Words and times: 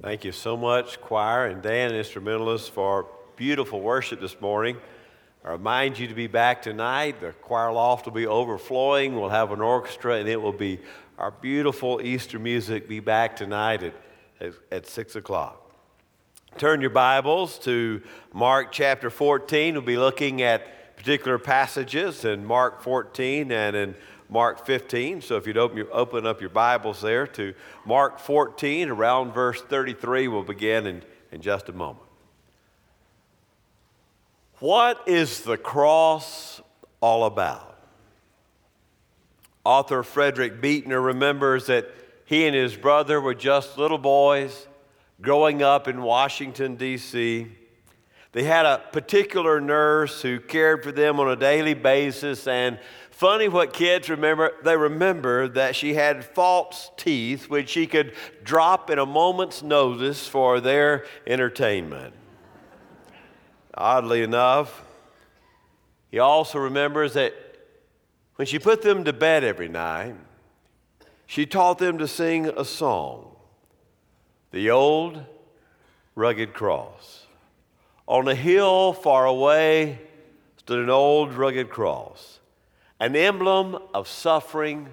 Thank 0.00 0.24
you 0.24 0.30
so 0.30 0.56
much, 0.56 1.00
choir 1.00 1.46
and 1.46 1.60
Dan, 1.60 1.92
instrumentalists, 1.92 2.68
for 2.68 3.08
beautiful 3.34 3.80
worship 3.80 4.20
this 4.20 4.40
morning. 4.40 4.76
I 5.44 5.50
remind 5.50 5.98
you 5.98 6.06
to 6.06 6.14
be 6.14 6.28
back 6.28 6.62
tonight. 6.62 7.20
The 7.20 7.32
choir 7.32 7.72
loft 7.72 8.06
will 8.06 8.12
be 8.12 8.28
overflowing. 8.28 9.16
We'll 9.16 9.28
have 9.28 9.50
an 9.50 9.60
orchestra, 9.60 10.18
and 10.18 10.28
it 10.28 10.40
will 10.40 10.52
be 10.52 10.78
our 11.18 11.32
beautiful 11.32 12.00
Easter 12.00 12.38
music. 12.38 12.88
Be 12.88 13.00
back 13.00 13.34
tonight 13.34 13.82
at, 13.82 13.94
at, 14.40 14.52
at 14.70 14.86
6 14.86 15.16
o'clock. 15.16 15.68
Turn 16.58 16.80
your 16.80 16.90
Bibles 16.90 17.58
to 17.60 18.00
Mark 18.32 18.70
chapter 18.70 19.10
14. 19.10 19.74
We'll 19.74 19.82
be 19.82 19.98
looking 19.98 20.42
at 20.42 20.96
particular 20.96 21.40
passages 21.40 22.24
in 22.24 22.44
Mark 22.44 22.82
14 22.82 23.50
and 23.50 23.74
in 23.74 23.96
Mark 24.28 24.66
15. 24.66 25.22
So 25.22 25.36
if 25.36 25.46
you'd 25.46 25.56
open, 25.56 25.86
open 25.92 26.26
up 26.26 26.40
your 26.40 26.50
Bibles 26.50 27.00
there 27.00 27.26
to 27.28 27.54
Mark 27.86 28.18
14, 28.18 28.90
around 28.90 29.32
verse 29.32 29.60
33, 29.62 30.28
we'll 30.28 30.42
begin 30.42 30.86
in, 30.86 31.02
in 31.32 31.40
just 31.40 31.68
a 31.68 31.72
moment. 31.72 32.04
What 34.60 35.02
is 35.06 35.42
the 35.42 35.56
cross 35.56 36.60
all 37.00 37.24
about? 37.24 37.78
Author 39.64 40.02
Frederick 40.02 40.60
Buechner 40.60 41.00
remembers 41.00 41.66
that 41.66 41.86
he 42.24 42.46
and 42.46 42.54
his 42.54 42.76
brother 42.76 43.20
were 43.20 43.34
just 43.34 43.78
little 43.78 43.98
boys 43.98 44.66
growing 45.20 45.62
up 45.62 45.88
in 45.88 46.02
Washington, 46.02 46.76
D.C. 46.76 47.48
They 48.32 48.44
had 48.44 48.66
a 48.66 48.82
particular 48.92 49.60
nurse 49.60 50.22
who 50.22 50.38
cared 50.38 50.82
for 50.84 50.92
them 50.92 51.18
on 51.18 51.28
a 51.28 51.36
daily 51.36 51.74
basis 51.74 52.46
and 52.46 52.78
Funny 53.18 53.48
what 53.48 53.72
kids 53.72 54.08
remember. 54.08 54.52
They 54.62 54.76
remember 54.76 55.48
that 55.48 55.74
she 55.74 55.94
had 55.94 56.24
false 56.24 56.92
teeth, 56.96 57.50
which 57.50 57.68
she 57.68 57.88
could 57.88 58.14
drop 58.44 58.90
in 58.90 59.00
a 59.00 59.06
moment's 59.06 59.60
notice 59.60 60.28
for 60.28 60.60
their 60.60 61.04
entertainment. 61.26 62.14
Oddly 63.74 64.22
enough, 64.22 64.84
he 66.12 66.20
also 66.20 66.60
remembers 66.60 67.14
that 67.14 67.34
when 68.36 68.46
she 68.46 68.60
put 68.60 68.82
them 68.82 69.02
to 69.02 69.12
bed 69.12 69.42
every 69.42 69.68
night, 69.68 70.14
she 71.26 71.44
taught 71.44 71.78
them 71.78 71.98
to 71.98 72.06
sing 72.06 72.46
a 72.46 72.64
song, 72.64 73.34
The 74.52 74.70
Old 74.70 75.24
Rugged 76.14 76.54
Cross. 76.54 77.26
On 78.08 78.26
a 78.26 78.34
hill 78.34 78.94
far 78.94 79.26
away 79.26 80.00
stood 80.56 80.80
an 80.80 80.90
old 80.90 81.34
rugged 81.34 81.70
cross 81.70 82.40
an 83.00 83.14
emblem 83.14 83.78
of 83.94 84.08
suffering 84.08 84.88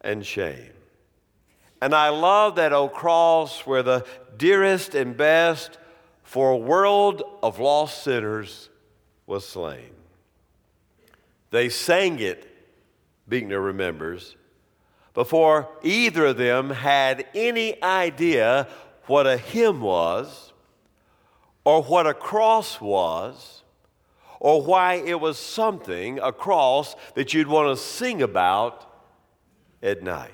and 0.00 0.26
shame. 0.26 0.72
And 1.80 1.94
I 1.94 2.08
love 2.08 2.56
that 2.56 2.72
old 2.72 2.92
cross 2.92 3.60
where 3.60 3.82
the 3.82 4.04
dearest 4.36 4.94
and 4.94 5.16
best 5.16 5.78
for 6.22 6.50
a 6.50 6.56
world 6.56 7.22
of 7.42 7.60
lost 7.60 8.02
sinners 8.02 8.70
was 9.26 9.46
slain. 9.46 9.90
They 11.50 11.68
sang 11.68 12.18
it, 12.18 12.50
Buechner 13.28 13.60
remembers, 13.60 14.34
before 15.12 15.68
either 15.82 16.26
of 16.26 16.36
them 16.36 16.70
had 16.70 17.26
any 17.34 17.80
idea 17.82 18.66
what 19.06 19.26
a 19.26 19.36
hymn 19.36 19.80
was 19.80 20.53
or 21.64 21.82
what 21.82 22.06
a 22.06 22.14
cross 22.14 22.80
was 22.80 23.62
or 24.40 24.62
why 24.62 24.94
it 24.94 25.18
was 25.18 25.38
something, 25.38 26.18
a 26.18 26.30
cross, 26.30 26.94
that 27.14 27.32
you'd 27.32 27.48
want 27.48 27.74
to 27.74 27.82
sing 27.82 28.20
about 28.20 28.86
at 29.82 30.02
night. 30.02 30.30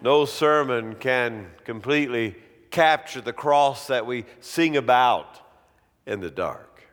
No 0.00 0.24
sermon 0.24 0.94
can 0.94 1.50
completely 1.64 2.36
capture 2.70 3.20
the 3.20 3.34
cross 3.34 3.88
that 3.88 4.06
we 4.06 4.24
sing 4.40 4.78
about 4.78 5.40
in 6.06 6.20
the 6.20 6.30
dark. 6.30 6.84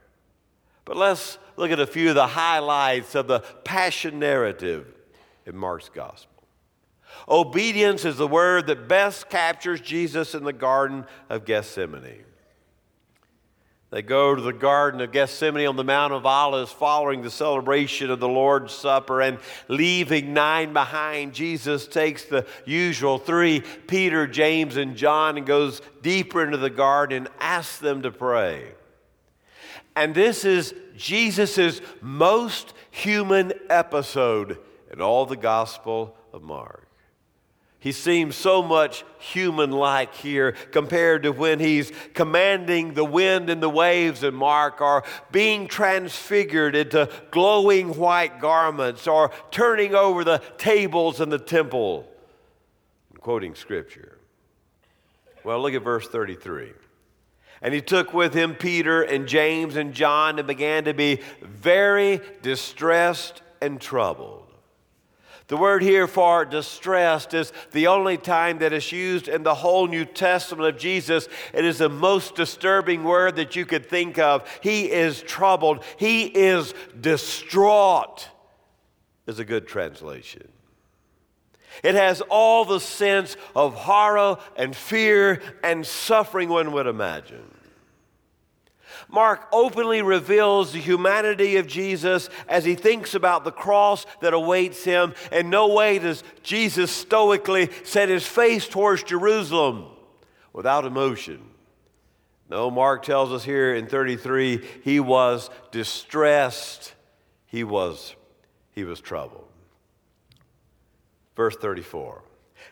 But 0.83 0.97
let's 0.97 1.37
look 1.55 1.71
at 1.71 1.79
a 1.79 1.87
few 1.87 2.09
of 2.09 2.15
the 2.15 2.27
highlights 2.27 3.15
of 3.15 3.27
the 3.27 3.39
passion 3.63 4.19
narrative 4.19 4.93
in 5.45 5.55
Mark's 5.55 5.89
gospel. 5.89 6.36
Obedience 7.29 8.05
is 8.05 8.17
the 8.17 8.27
word 8.27 8.67
that 8.67 8.87
best 8.87 9.29
captures 9.29 9.81
Jesus 9.81 10.33
in 10.33 10.43
the 10.43 10.53
Garden 10.53 11.05
of 11.29 11.45
Gethsemane. 11.45 12.23
They 13.89 14.01
go 14.01 14.35
to 14.35 14.41
the 14.41 14.51
Garden 14.51 14.99
of 14.99 15.13
Gethsemane 15.13 15.67
on 15.67 15.77
the 15.77 15.83
Mount 15.83 16.11
of 16.11 16.25
Olives 16.25 16.73
following 16.73 17.21
the 17.21 17.31
celebration 17.31 18.11
of 18.11 18.19
the 18.19 18.27
Lord's 18.27 18.73
Supper 18.73 19.21
and 19.21 19.39
leaving 19.69 20.33
nine 20.33 20.73
behind. 20.73 21.33
Jesus 21.33 21.87
takes 21.87 22.25
the 22.25 22.45
usual 22.65 23.17
three, 23.17 23.61
Peter, 23.87 24.27
James, 24.27 24.75
and 24.75 24.97
John, 24.97 25.37
and 25.37 25.45
goes 25.45 25.81
deeper 26.01 26.43
into 26.43 26.57
the 26.57 26.69
garden 26.69 27.27
and 27.27 27.35
asks 27.39 27.77
them 27.77 28.01
to 28.01 28.11
pray. 28.11 28.73
And 29.95 30.13
this 30.13 30.43
is 30.43 30.75
Jesus' 30.97 31.79
most 32.01 32.73
human 32.91 33.53
episode 33.69 34.59
in 34.91 35.01
all 35.01 35.25
the 35.25 35.37
Gospel 35.37 36.17
of 36.33 36.43
Mark. 36.43 36.86
He 37.79 37.91
seems 37.91 38.35
so 38.35 38.63
much 38.63 39.05
human 39.19 39.71
like 39.71 40.15
here 40.15 40.53
compared 40.71 41.23
to 41.23 41.31
when 41.31 41.59
he's 41.59 41.91
commanding 42.15 42.95
the 42.95 43.05
wind 43.05 43.49
and 43.51 43.61
the 43.61 43.69
waves 43.69 44.23
in 44.23 44.33
Mark, 44.33 44.81
or 44.81 45.03
being 45.31 45.67
transfigured 45.67 46.75
into 46.75 47.07
glowing 47.29 47.95
white 47.95 48.39
garments, 48.39 49.07
or 49.07 49.31
turning 49.51 49.93
over 49.93 50.23
the 50.23 50.41
tables 50.57 51.21
in 51.21 51.29
the 51.29 51.37
temple. 51.37 52.09
I'm 53.13 53.19
quoting 53.19 53.53
scripture. 53.53 54.17
Well, 55.43 55.61
look 55.61 55.73
at 55.75 55.83
verse 55.83 56.07
33. 56.07 56.73
And 57.61 57.73
he 57.73 57.81
took 57.81 58.13
with 58.13 58.33
him 58.33 58.55
Peter 58.55 59.03
and 59.03 59.27
James 59.27 59.75
and 59.75 59.93
John 59.93 60.39
and 60.39 60.47
began 60.47 60.85
to 60.85 60.93
be 60.93 61.21
very 61.41 62.21
distressed 62.41 63.41
and 63.61 63.79
troubled. 63.79 64.46
The 65.47 65.57
word 65.57 65.81
here 65.81 66.07
for 66.07 66.43
distressed 66.43 67.33
is 67.33 67.53
the 67.71 67.87
only 67.87 68.17
time 68.17 68.59
that 68.59 68.73
is 68.73 68.91
used 68.91 69.29
in 69.29 69.43
the 69.43 69.55
whole 69.55 69.87
New 69.87 70.03
Testament 70.03 70.67
of 70.67 70.77
Jesus. 70.77 71.29
It 71.53 71.63
is 71.63 71.77
the 71.77 71.87
most 71.87 72.35
disturbing 72.35 73.05
word 73.05 73.37
that 73.37 73.55
you 73.55 73.65
could 73.65 73.85
think 73.85 74.19
of. 74.19 74.47
He 74.61 74.91
is 74.91 75.21
troubled, 75.21 75.85
he 75.97 76.23
is 76.25 76.73
distraught, 76.99 78.27
is 79.25 79.39
a 79.39 79.45
good 79.45 79.67
translation. 79.67 80.49
It 81.81 81.95
has 81.95 82.21
all 82.21 82.65
the 82.65 82.79
sense 82.79 83.37
of 83.55 83.73
horror 83.73 84.37
and 84.57 84.75
fear 84.75 85.41
and 85.63 85.85
suffering 85.85 86.49
one 86.49 86.73
would 86.73 86.87
imagine. 86.87 87.56
Mark 89.09 89.47
openly 89.51 90.01
reveals 90.01 90.71
the 90.71 90.79
humanity 90.79 91.57
of 91.57 91.67
Jesus 91.67 92.29
as 92.47 92.65
he 92.65 92.75
thinks 92.75 93.15
about 93.15 93.43
the 93.43 93.51
cross 93.51 94.05
that 94.21 94.33
awaits 94.33 94.83
him. 94.83 95.13
In 95.31 95.49
no 95.49 95.73
way 95.73 95.99
does 95.99 96.23
Jesus 96.43 96.91
stoically 96.91 97.69
set 97.83 98.09
his 98.09 98.25
face 98.25 98.67
towards 98.67 99.03
Jerusalem 99.03 99.85
without 100.53 100.85
emotion. 100.85 101.41
No, 102.49 102.71
Mark 102.71 103.03
tells 103.03 103.31
us 103.31 103.43
here 103.43 103.75
in 103.75 103.87
33 103.87 104.63
he 104.83 104.99
was 104.99 105.49
distressed, 105.71 106.93
he 107.45 107.63
was, 107.63 108.15
he 108.71 108.83
was 108.83 109.01
troubled. 109.01 109.47
Verse 111.35 111.55
34. 111.55 112.23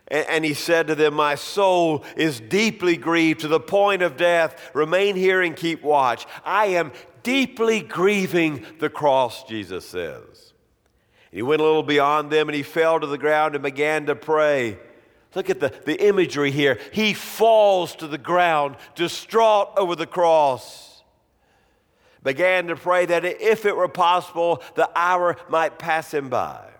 And 0.08 0.46
he 0.46 0.54
said 0.54 0.88
to 0.88 0.96
them, 0.96 1.16
My 1.16 1.36
soul 1.36 2.04
is 2.16 2.40
deeply 2.40 2.96
grieved 2.96 3.40
to 3.40 3.48
the 3.48 3.60
point 3.60 4.04
of 4.04 4.18
death. 4.18 4.70
Remain 4.76 5.16
here 5.16 5.42
and 5.42 5.56
keep 5.56 5.82
watch. 5.82 6.28
I 6.44 6.68
am 6.68 6.92
deeply 7.24 7.82
grieving 7.82 8.66
the 8.80 8.90
cross, 8.90 9.44
Jesus 9.46 9.88
says. 9.88 10.54
he 11.32 11.42
went 11.42 11.60
a 11.60 11.66
little 11.66 11.82
beyond 11.82 12.32
them 12.32 12.48
and 12.48 12.56
he 12.56 12.62
fell 12.62 13.00
to 13.00 13.08
the 13.08 13.18
ground 13.18 13.56
and 13.56 13.64
began 13.64 14.06
to 14.06 14.16
pray. 14.16 14.78
Look 15.34 15.50
at 15.50 15.60
the, 15.60 15.74
the 15.86 16.08
imagery 16.08 16.52
here. 16.52 16.80
He 16.94 17.14
falls 17.14 17.96
to 17.96 18.08
the 18.08 18.20
ground, 18.20 18.78
distraught 18.94 19.72
over 19.76 19.96
the 19.96 20.06
cross. 20.06 21.04
Began 22.24 22.68
to 22.68 22.76
pray 22.76 23.06
that 23.08 23.26
if 23.26 23.66
it 23.66 23.76
were 23.76 23.88
possible, 23.88 24.64
the 24.76 24.90
hour 24.96 25.36
might 25.50 25.78
pass 25.80 26.14
him 26.14 26.30
by. 26.30 26.75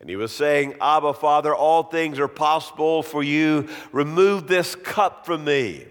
And 0.00 0.08
he 0.08 0.16
was 0.16 0.32
saying, 0.32 0.74
Abba, 0.80 1.14
Father, 1.14 1.54
all 1.54 1.82
things 1.82 2.18
are 2.18 2.28
possible 2.28 3.02
for 3.02 3.22
you. 3.22 3.68
Remove 3.92 4.46
this 4.46 4.74
cup 4.74 5.26
from 5.26 5.44
me. 5.44 5.86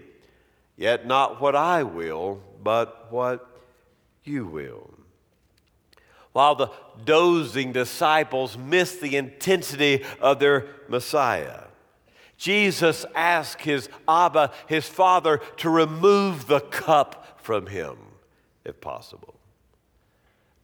Yet 0.76 1.06
not 1.06 1.40
what 1.40 1.54
I 1.54 1.82
will, 1.82 2.40
but 2.62 3.12
what 3.12 3.46
you 4.24 4.46
will. 4.46 4.90
While 6.32 6.54
the 6.54 6.70
dozing 7.04 7.72
disciples 7.72 8.56
missed 8.56 9.00
the 9.00 9.16
intensity 9.16 10.04
of 10.20 10.38
their 10.38 10.66
Messiah, 10.88 11.64
Jesus 12.36 13.04
asked 13.14 13.62
his 13.62 13.88
Abba, 14.06 14.52
his 14.68 14.86
Father, 14.86 15.40
to 15.56 15.68
remove 15.68 16.46
the 16.46 16.60
cup 16.60 17.40
from 17.42 17.66
him, 17.66 17.96
if 18.64 18.80
possible. 18.80 19.37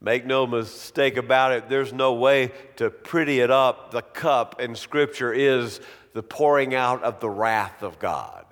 Make 0.05 0.27
no 0.27 0.47
mistake 0.47 1.17
about 1.17 1.53
it, 1.53 1.71
there's 1.71 1.95
no 1.95 2.13
way 2.13 2.53
to 2.77 2.91
pretty 2.91 3.41
it 3.41 3.51
up. 3.51 3.91
The 3.91 4.03
cup 4.03 4.61
in 4.61 4.77
Scripture 4.77 5.33
is 5.33 5.81
the 6.13 6.23
pouring 6.23 6.75
out 6.75 7.03
of 7.03 7.21
the 7.21 7.31
wrath 7.31 7.83
of 7.83 7.99
God. 7.99 8.45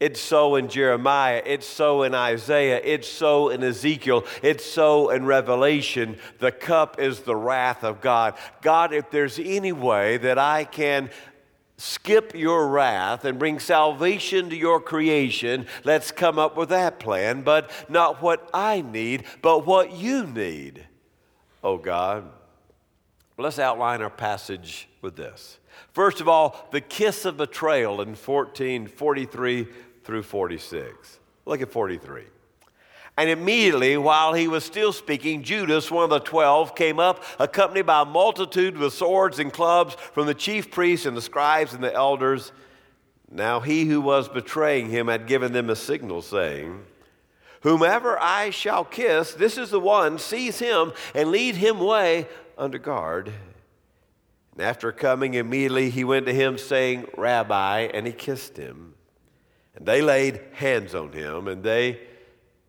It's 0.00 0.20
so 0.20 0.56
in 0.56 0.68
Jeremiah, 0.68 1.40
it's 1.46 1.66
so 1.66 2.02
in 2.02 2.12
Isaiah, 2.12 2.80
it's 2.82 3.08
so 3.08 3.50
in 3.50 3.62
Ezekiel, 3.62 4.24
it's 4.42 4.64
so 4.64 5.10
in 5.10 5.24
Revelation. 5.24 6.18
The 6.40 6.50
cup 6.50 6.98
is 6.98 7.20
the 7.20 7.36
wrath 7.36 7.84
of 7.84 8.00
God. 8.00 8.34
God, 8.60 8.92
if 8.92 9.08
there's 9.10 9.38
any 9.38 9.70
way 9.70 10.16
that 10.16 10.38
I 10.40 10.64
can 10.64 11.10
skip 11.76 12.34
your 12.34 12.68
wrath 12.68 13.24
and 13.24 13.38
bring 13.38 13.58
salvation 13.58 14.50
to 14.50 14.56
your 14.56 14.80
creation, 14.80 15.66
let's 15.84 16.10
come 16.10 16.38
up 16.38 16.56
with 16.56 16.68
that 16.68 16.98
plan. 16.98 17.42
But 17.42 17.70
not 17.88 18.22
what 18.22 18.48
I 18.54 18.80
need, 18.80 19.24
but 19.42 19.66
what 19.66 19.92
you 19.92 20.26
need, 20.26 20.86
oh 21.62 21.78
God. 21.78 22.30
Let's 23.36 23.58
outline 23.58 24.00
our 24.00 24.10
passage 24.10 24.88
with 25.02 25.16
this. 25.16 25.58
First 25.92 26.20
of 26.20 26.28
all, 26.28 26.68
the 26.70 26.80
kiss 26.80 27.24
of 27.24 27.36
betrayal 27.36 28.00
in 28.00 28.10
1443 28.10 29.66
through 30.04 30.22
46. 30.22 31.18
Look 31.44 31.60
at 31.60 31.70
43. 31.70 32.22
And 33.16 33.30
immediately, 33.30 33.96
while 33.96 34.34
he 34.34 34.48
was 34.48 34.64
still 34.64 34.92
speaking, 34.92 35.44
Judas, 35.44 35.90
one 35.90 36.04
of 36.04 36.10
the 36.10 36.18
twelve, 36.18 36.74
came 36.74 36.98
up, 36.98 37.22
accompanied 37.38 37.86
by 37.86 38.02
a 38.02 38.04
multitude 38.04 38.76
with 38.76 38.92
swords 38.92 39.38
and 39.38 39.52
clubs 39.52 39.94
from 40.12 40.26
the 40.26 40.34
chief 40.34 40.70
priests 40.70 41.06
and 41.06 41.16
the 41.16 41.22
scribes 41.22 41.74
and 41.74 41.84
the 41.84 41.94
elders. 41.94 42.50
Now 43.30 43.60
he 43.60 43.84
who 43.84 44.00
was 44.00 44.28
betraying 44.28 44.90
him 44.90 45.06
had 45.06 45.28
given 45.28 45.52
them 45.52 45.70
a 45.70 45.76
signal, 45.76 46.22
saying, 46.22 46.84
Whomever 47.62 48.18
I 48.20 48.50
shall 48.50 48.84
kiss, 48.84 49.32
this 49.32 49.56
is 49.58 49.70
the 49.70 49.80
one, 49.80 50.18
seize 50.18 50.58
him 50.58 50.92
and 51.14 51.30
lead 51.30 51.54
him 51.54 51.80
away 51.80 52.28
under 52.58 52.78
guard. 52.78 53.32
And 54.52 54.60
after 54.60 54.92
coming 54.92 55.34
immediately, 55.34 55.90
he 55.90 56.04
went 56.04 56.26
to 56.26 56.34
him, 56.34 56.58
saying, 56.58 57.06
Rabbi, 57.16 57.88
and 57.94 58.06
he 58.06 58.12
kissed 58.12 58.56
him. 58.56 58.94
And 59.74 59.86
they 59.86 60.02
laid 60.02 60.40
hands 60.52 60.94
on 60.94 61.12
him, 61.12 61.48
and 61.48 61.62
they 61.62 62.00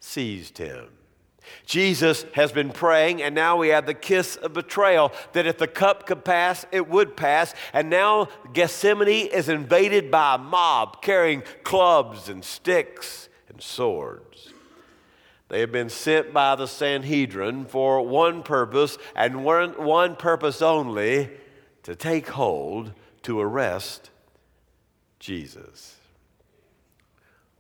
seized 0.06 0.58
him. 0.58 0.88
Jesus 1.66 2.26
has 2.34 2.52
been 2.52 2.72
praying, 2.72 3.22
and 3.22 3.36
now 3.36 3.58
we 3.58 3.70
have 3.70 3.86
the 3.86 3.94
kiss 3.94 4.36
of 4.36 4.54
betrayal 4.54 5.12
that 5.34 5.46
if 5.46 5.58
the 5.58 5.68
cup 5.68 6.06
could 6.06 6.24
pass, 6.24 6.66
it 6.72 6.88
would 6.88 7.16
pass. 7.16 7.54
And 7.74 7.90
now 7.90 8.30
Gethsemane 8.54 9.28
is 9.28 9.50
invaded 9.50 10.10
by 10.10 10.36
a 10.36 10.38
mob 10.38 11.02
carrying 11.02 11.44
clubs 11.64 12.30
and 12.30 12.44
sticks 12.44 13.30
and 13.50 13.62
swords. 13.62 14.54
They 15.50 15.60
have 15.60 15.72
been 15.72 15.90
sent 15.90 16.34
by 16.34 16.56
the 16.56 16.68
Sanhedrin 16.68 17.66
for 17.66 18.02
one 18.02 18.42
purpose 18.42 18.98
and 19.16 19.44
one, 19.44 19.72
one 19.84 20.16
purpose 20.16 20.62
only 20.62 21.30
to 21.84 21.96
take 21.96 22.30
hold, 22.30 22.94
to 23.24 23.40
arrest 23.40 24.10
Jesus. 25.20 25.95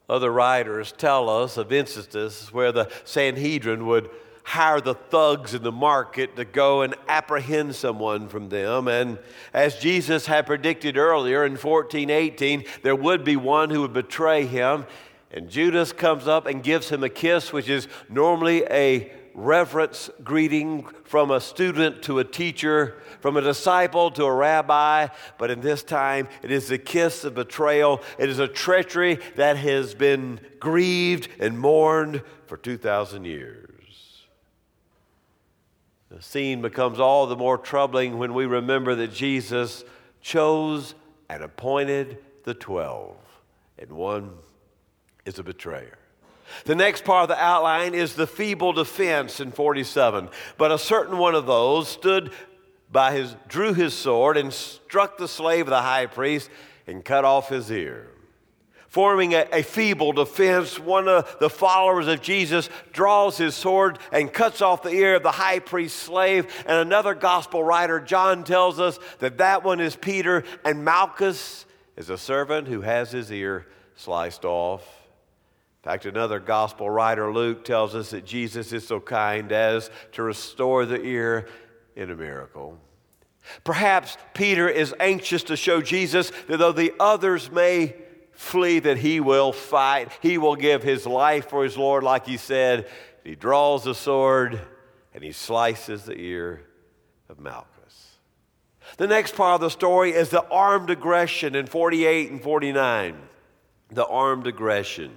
Other 0.10 0.31
writers 0.31 0.92
tell 0.92 1.30
us 1.30 1.57
of 1.57 1.72
instances 1.72 2.50
where 2.52 2.72
the 2.72 2.90
Sanhedrin 3.04 3.88
would 3.88 4.10
hire 4.44 4.80
the 4.80 4.94
thugs 4.94 5.56
in 5.56 5.63
the 5.63 5.72
market 5.72 6.36
to 6.36 6.46
go 6.46 6.84
and 6.84 6.94
apprehend 7.07 7.75
someone 7.75 8.28
from 8.28 8.50
them. 8.50 8.88
And 8.88 9.18
as 9.54 9.80
Jesus 9.80 10.28
had 10.28 10.46
predicted 10.46 10.98
earlier 10.98 11.44
in 11.46 11.54
1418, 11.54 12.63
there 12.84 12.96
would 12.96 13.24
be 13.24 13.36
one 13.36 13.72
who 13.72 13.81
would 13.81 13.94
betray 13.94 14.46
him. 14.46 14.86
And 15.31 15.50
Judas 15.50 15.92
comes 15.92 16.28
up 16.28 16.46
and 16.46 16.62
gives 16.62 16.90
him 16.90 17.04
a 17.04 17.10
kiss, 17.10 17.51
which 17.51 17.68
is 17.68 17.88
normally 18.08 18.63
a 18.66 19.12
reverence 19.36 20.10
greeting 20.24 20.88
from 21.04 21.30
a 21.30 21.42
student 21.42 22.02
to 22.04 22.20
a 22.20 22.24
teacher, 22.24 22.96
from 23.20 23.36
a 23.36 23.42
disciple 23.42 24.10
to 24.12 24.24
a 24.24 24.34
rabbi, 24.34 25.08
but 25.38 25.52
in 25.52 25.60
this 25.60 25.84
time 25.84 26.28
it 26.42 26.52
is 26.52 26.70
the 26.70 26.78
kiss 26.78 27.26
of 27.26 27.36
betrayal. 27.36 28.02
It 28.18 28.30
is 28.30 28.40
a 28.40 28.48
treachery 28.48 29.20
that 29.36 29.58
has 29.58 29.94
been 29.94 30.40
grieved 30.60 31.28
and 31.40 31.60
mourned 31.60 32.24
for 32.48 32.56
2,000 32.56 33.26
years. 33.26 34.26
The 36.10 36.22
scene 36.22 36.62
becomes 36.62 37.00
all 37.00 37.28
the 37.28 37.36
more 37.36 37.58
troubling 37.58 38.18
when 38.18 38.34
we 38.34 38.46
remember 38.46 38.96
that 38.96 39.12
Jesus 39.12 39.84
chose 40.22 40.96
and 41.30 41.44
appointed 41.44 42.20
the 42.46 42.54
12, 42.54 43.18
and 43.80 43.92
one 43.92 44.32
is 45.26 45.40
a 45.40 45.44
betrayer. 45.44 45.98
The 46.63 46.75
next 46.75 47.04
part 47.04 47.24
of 47.24 47.30
the 47.30 47.44
outline 47.44 47.94
is 47.94 48.16
the 48.16 48.28
feeble 48.28 48.74
defense 48.74 49.40
in 49.40 49.52
47. 49.52 50.30
But 50.57 50.72
a 50.72 50.78
certain 50.78 51.18
one 51.18 51.36
of 51.36 51.46
those 51.46 51.88
stood 51.88 52.31
by 52.92 53.13
his, 53.13 53.36
drew 53.48 53.74
his 53.74 53.94
sword 53.94 54.38
and 54.38 54.54
struck 54.54 55.18
the 55.18 55.28
slave 55.28 55.66
of 55.68 55.72
the 55.72 55.81
high 55.81 56.06
priest 56.06 56.50
and 56.88 57.04
cut 57.04 57.25
off 57.25 57.50
his 57.50 57.69
ear. 57.72 58.10
Forming 58.88 59.34
a, 59.34 59.46
a 59.52 59.62
feeble 59.62 60.13
defense, 60.13 60.80
one 60.80 61.10
of 61.10 61.36
the 61.42 61.50
followers 61.50 62.07
of 62.07 62.22
Jesus 62.22 62.69
draws 62.94 63.38
his 63.38 63.54
sword 63.54 64.00
and 64.13 64.31
cuts 64.31 64.62
off 64.62 64.84
the 64.84 64.90
ear 64.90 65.16
of 65.16 65.24
the 65.24 65.31
high 65.31 65.60
priest's 65.60 66.00
slave. 66.00 66.48
And 66.66 66.78
another 66.78 67.13
gospel 67.13 67.62
writer, 67.62 68.00
John, 68.00 68.46
tells 68.46 68.80
us 68.80 68.98
that 69.19 69.40
that 69.40 69.66
one 69.66 69.81
is 69.81 69.98
Peter, 69.98 70.46
and 70.63 70.86
Malchus 70.86 71.66
is 71.98 72.10
a 72.10 72.18
servant 72.18 72.69
who 72.69 72.81
has 72.81 73.12
his 73.12 73.30
ear 73.31 73.68
sliced 73.96 74.46
off. 74.46 75.05
In 75.86 75.92
fact, 75.92 76.08
another 76.08 76.40
gospel 76.40 76.90
writer, 76.90 77.32
Luke, 77.32 77.64
tells 77.64 77.94
us 77.94 78.10
that 78.10 78.26
Jesus 78.26 78.74
is 78.74 78.88
so 78.88 79.00
kind 79.00 79.52
as 79.52 79.92
to 80.14 80.24
restore 80.24 80.84
the 80.84 81.00
ear 81.00 81.48
in 81.96 82.10
a 82.10 82.16
miracle. 82.16 82.80
Perhaps 83.64 84.18
Peter 84.34 84.68
is 84.68 84.96
anxious 85.00 85.44
to 85.44 85.56
show 85.56 85.84
Jesus 85.84 86.32
that 86.48 86.58
though 86.58 86.72
the 86.72 86.92
others 87.00 87.52
may 87.52 87.94
flee, 88.32 88.80
that 88.80 88.98
he 88.98 89.20
will 89.20 89.52
fight. 89.52 90.12
He 90.24 90.40
will 90.40 90.56
give 90.56 90.82
his 90.82 91.06
life 91.06 91.52
for 91.52 91.64
his 91.64 91.78
Lord, 91.78 92.04
like 92.04 92.26
he 92.26 92.38
said. 92.38 92.90
He 93.24 93.36
draws 93.36 93.84
the 93.84 93.94
sword 93.94 94.60
and 95.14 95.24
he 95.24 95.34
slices 95.34 96.06
the 96.06 96.18
ear 96.18 96.64
of 97.30 97.40
Malchus. 97.40 98.18
The 98.98 99.06
next 99.06 99.36
part 99.36 99.54
of 99.54 99.62
the 99.62 99.70
story 99.70 100.14
is 100.14 100.30
the 100.30 100.48
armed 100.50 100.90
aggression 100.90 101.54
in 101.54 101.68
48 101.68 102.32
and 102.32 102.42
49. 102.42 103.22
The 103.92 104.08
armed 104.08 104.48
aggression. 104.48 105.16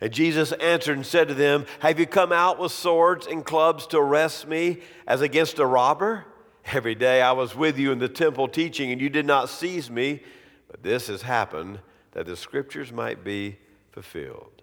And 0.00 0.12
Jesus 0.12 0.52
answered 0.52 0.96
and 0.96 1.06
said 1.06 1.28
to 1.28 1.34
them, 1.34 1.66
Have 1.80 1.98
you 1.98 2.06
come 2.06 2.32
out 2.32 2.58
with 2.58 2.72
swords 2.72 3.26
and 3.26 3.44
clubs 3.44 3.86
to 3.88 3.98
arrest 3.98 4.46
me 4.46 4.80
as 5.06 5.20
against 5.20 5.58
a 5.58 5.66
robber? 5.66 6.26
Every 6.66 6.94
day 6.94 7.22
I 7.22 7.32
was 7.32 7.54
with 7.54 7.78
you 7.78 7.92
in 7.92 7.98
the 7.98 8.08
temple 8.08 8.48
teaching, 8.48 8.90
and 8.90 9.00
you 9.00 9.08
did 9.08 9.26
not 9.26 9.48
seize 9.48 9.90
me. 9.90 10.22
But 10.68 10.82
this 10.82 11.06
has 11.06 11.22
happened 11.22 11.80
that 12.12 12.26
the 12.26 12.36
scriptures 12.36 12.92
might 12.92 13.22
be 13.22 13.58
fulfilled. 13.92 14.62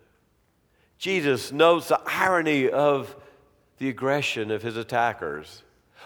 Jesus 0.98 1.52
notes 1.52 1.88
the 1.88 2.02
irony 2.06 2.70
of 2.70 3.16
the 3.78 3.90
aggression 3.90 4.52
of 4.52 4.62
his 4.62 4.78
attackers. 4.78 5.63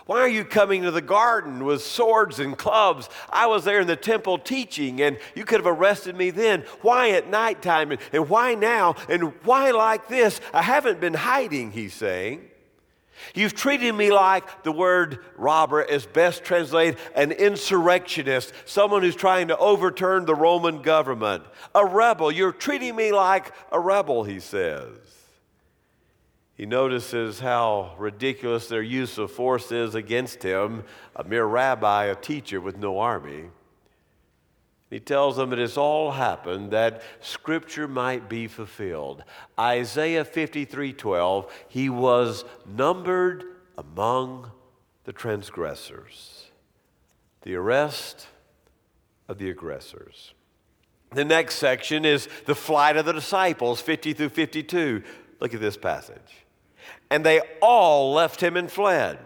Why 0.08 0.22
are 0.22 0.28
you 0.30 0.46
coming 0.46 0.84
to 0.84 0.92
the 0.92 1.02
garden 1.02 1.66
with 1.66 1.84
swords 1.84 2.40
and 2.40 2.58
clubs? 2.58 3.10
I 3.30 3.46
was 3.48 3.66
there 3.66 3.82
in 3.82 3.88
the 3.88 3.98
temple 3.98 4.40
teaching, 4.40 5.02
and 5.02 5.20
you 5.36 5.44
could 5.44 5.60
have 5.60 5.68
arrested 5.68 6.16
me 6.16 6.30
then. 6.30 6.64
Why 6.82 7.12
at 7.12 7.30
nighttime? 7.30 7.92
And, 7.92 8.02
and 8.14 8.30
why 8.30 8.56
now? 8.56 8.96
And 9.10 9.34
why 9.44 9.72
like 9.72 10.08
this? 10.08 10.40
I 10.54 10.62
haven't 10.62 11.02
been 11.02 11.14
hiding, 11.14 11.72
he's 11.72 11.94
saying. 11.94 12.50
You've 13.36 13.54
treated 13.54 13.94
me 13.94 14.12
like 14.12 14.64
the 14.64 14.72
word 14.72 15.20
robber 15.36 15.82
is 15.82 16.06
best 16.06 16.44
translated 16.44 16.98
an 17.16 17.32
insurrectionist, 17.34 18.54
someone 18.66 19.02
who's 19.02 19.16
trying 19.16 19.50
to 19.50 19.58
overturn 19.58 20.26
the 20.26 20.36
Roman 20.36 20.82
government. 20.82 21.44
A 21.76 21.86
rebel. 21.86 22.32
You're 22.32 22.52
treating 22.52 22.96
me 22.96 23.12
like 23.12 23.52
a 23.72 23.80
rebel, 23.80 24.24
he 24.24 24.40
says. 24.40 24.98
He 26.58 26.66
notices 26.66 27.40
how 27.40 27.94
ridiculous 28.00 28.68
their 28.68 28.82
use 28.82 29.20
of 29.20 29.32
force 29.32 29.72
is 29.72 29.94
against 29.94 30.42
him, 30.42 30.86
a 31.16 31.24
mere 31.24 31.46
rabbi, 31.46 32.06
a 32.06 32.16
teacher 32.16 32.60
with 32.60 32.78
no 32.78 32.98
army. 32.98 33.52
He 34.90 35.00
tells 35.00 35.36
them 35.36 35.54
it 35.54 35.60
has 35.60 35.78
all 35.78 36.12
happened 36.12 36.72
that 36.72 37.04
scripture 37.20 37.88
might 37.88 38.28
be 38.28 38.48
fulfilled. 38.48 39.24
Isaiah 39.60 40.26
53:12, 40.26 41.48
he 41.68 41.90
was 41.90 42.44
numbered 42.66 43.44
among 43.78 44.52
the 45.04 45.14
transgressors. 45.14 46.50
The 47.44 47.54
arrest 47.54 48.28
of 49.28 49.38
the 49.38 49.52
aggressors. 49.52 50.34
The 51.12 51.26
next 51.26 51.56
section 51.56 52.04
is 52.04 52.28
the 52.46 52.56
flight 52.56 52.98
of 52.98 53.06
the 53.06 53.14
disciples, 53.14 53.80
50 53.80 54.14
through 54.14 54.30
52. 54.30 55.04
Look 55.40 55.54
at 55.54 55.62
this 55.62 55.78
passage. 55.78 56.47
And 57.10 57.26
they 57.26 57.42
all 57.62 58.14
left 58.14 58.42
him 58.42 58.58
and 58.58 58.72
fled. 58.72 59.20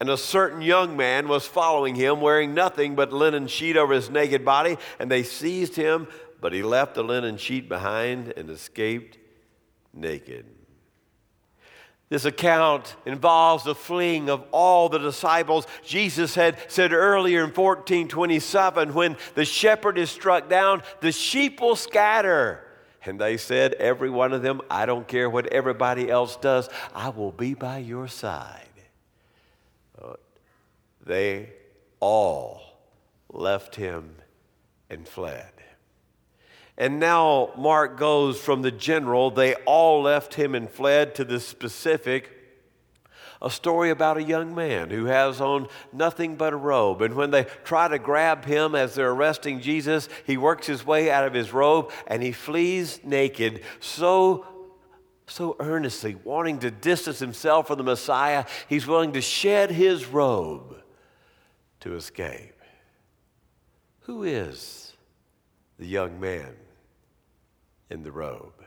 And 0.00 0.08
a 0.08 0.16
certain 0.16 0.62
young 0.62 0.96
man 0.96 1.28
was 1.28 1.46
following 1.46 1.94
him, 1.94 2.20
wearing 2.20 2.54
nothing 2.54 2.94
but 2.94 3.12
linen 3.12 3.48
sheet 3.48 3.76
over 3.76 3.92
his 3.92 4.08
naked 4.08 4.44
body. 4.44 4.78
And 4.98 5.10
they 5.10 5.22
seized 5.22 5.76
him, 5.76 6.08
but 6.40 6.52
he 6.52 6.62
left 6.62 6.94
the 6.94 7.04
linen 7.04 7.36
sheet 7.36 7.68
behind 7.68 8.32
and 8.36 8.48
escaped 8.48 9.18
naked. 9.92 10.46
This 12.08 12.24
account 12.24 12.96
involves 13.06 13.62
the 13.62 13.74
fleeing 13.74 14.30
of 14.30 14.44
all 14.50 14.88
the 14.88 14.98
disciples. 14.98 15.66
Jesus 15.84 16.34
had 16.34 16.58
said 16.68 16.92
earlier 16.92 17.38
in 17.38 17.54
1427 17.54 18.94
when 18.94 19.16
the 19.34 19.44
shepherd 19.44 19.96
is 19.96 20.10
struck 20.10 20.48
down, 20.48 20.82
the 21.00 21.12
sheep 21.12 21.60
will 21.60 21.76
scatter. 21.76 22.64
And 23.04 23.18
they 23.20 23.36
said, 23.36 23.74
every 23.74 24.10
one 24.10 24.32
of 24.32 24.42
them, 24.42 24.60
I 24.70 24.86
don't 24.86 25.08
care 25.08 25.30
what 25.30 25.46
everybody 25.46 26.10
else 26.10 26.36
does, 26.36 26.68
I 26.94 27.08
will 27.08 27.32
be 27.32 27.54
by 27.54 27.78
your 27.78 28.08
side. 28.08 28.66
Uh, 30.00 30.14
they 31.04 31.50
all 31.98 32.62
left 33.32 33.76
him 33.76 34.16
and 34.90 35.08
fled. 35.08 35.50
And 36.76 36.98
now 36.98 37.52
Mark 37.56 37.98
goes 37.98 38.40
from 38.40 38.62
the 38.62 38.70
general, 38.70 39.30
they 39.30 39.54
all 39.66 40.02
left 40.02 40.34
him 40.34 40.54
and 40.54 40.68
fled, 40.68 41.14
to 41.16 41.24
the 41.24 41.40
specific, 41.40 42.39
a 43.42 43.50
story 43.50 43.90
about 43.90 44.16
a 44.16 44.22
young 44.22 44.54
man 44.54 44.90
who 44.90 45.06
has 45.06 45.40
on 45.40 45.66
nothing 45.92 46.36
but 46.36 46.52
a 46.52 46.56
robe. 46.56 47.02
And 47.02 47.14
when 47.14 47.30
they 47.30 47.44
try 47.64 47.88
to 47.88 47.98
grab 47.98 48.44
him 48.44 48.74
as 48.74 48.94
they're 48.94 49.10
arresting 49.10 49.60
Jesus, 49.60 50.08
he 50.26 50.36
works 50.36 50.66
his 50.66 50.84
way 50.84 51.10
out 51.10 51.26
of 51.26 51.32
his 51.32 51.52
robe 51.52 51.90
and 52.06 52.22
he 52.22 52.32
flees 52.32 53.00
naked, 53.04 53.62
so 53.80 54.46
so 55.26 55.54
earnestly, 55.60 56.16
wanting 56.24 56.58
to 56.58 56.72
distance 56.72 57.20
himself 57.20 57.68
from 57.68 57.78
the 57.78 57.84
Messiah, 57.84 58.44
he's 58.68 58.84
willing 58.84 59.12
to 59.12 59.20
shed 59.20 59.70
his 59.70 60.04
robe 60.06 60.82
to 61.78 61.94
escape. 61.94 62.60
Who 64.00 64.24
is 64.24 64.92
the 65.78 65.86
young 65.86 66.18
man? 66.18 66.56
in 67.90 68.04
the 68.04 68.12
robe. 68.12 68.59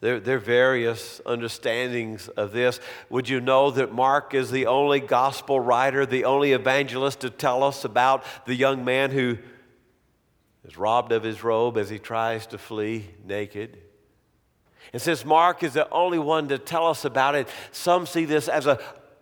There, 0.00 0.18
there 0.18 0.36
are 0.36 0.40
various 0.40 1.20
understandings 1.26 2.28
of 2.28 2.52
this. 2.52 2.80
Would 3.10 3.28
you 3.28 3.40
know 3.40 3.70
that 3.72 3.92
Mark 3.92 4.32
is 4.32 4.50
the 4.50 4.66
only 4.66 5.00
gospel 5.00 5.60
writer, 5.60 6.06
the 6.06 6.24
only 6.24 6.52
evangelist 6.52 7.20
to 7.20 7.30
tell 7.30 7.62
us 7.62 7.84
about 7.84 8.24
the 8.46 8.54
young 8.54 8.84
man 8.84 9.10
who 9.10 9.36
is 10.64 10.78
robbed 10.78 11.12
of 11.12 11.22
his 11.22 11.44
robe 11.44 11.76
as 11.76 11.90
he 11.90 11.98
tries 11.98 12.46
to 12.46 12.58
flee 12.58 13.10
naked? 13.26 13.76
And 14.94 15.02
since 15.02 15.24
Mark 15.24 15.62
is 15.62 15.74
the 15.74 15.88
only 15.90 16.18
one 16.18 16.48
to 16.48 16.58
tell 16.58 16.86
us 16.86 17.04
about 17.04 17.34
it, 17.34 17.48
some 17.70 18.06
see 18.06 18.24
this 18.24 18.48
as 18.48 18.66
a, 18.66 18.80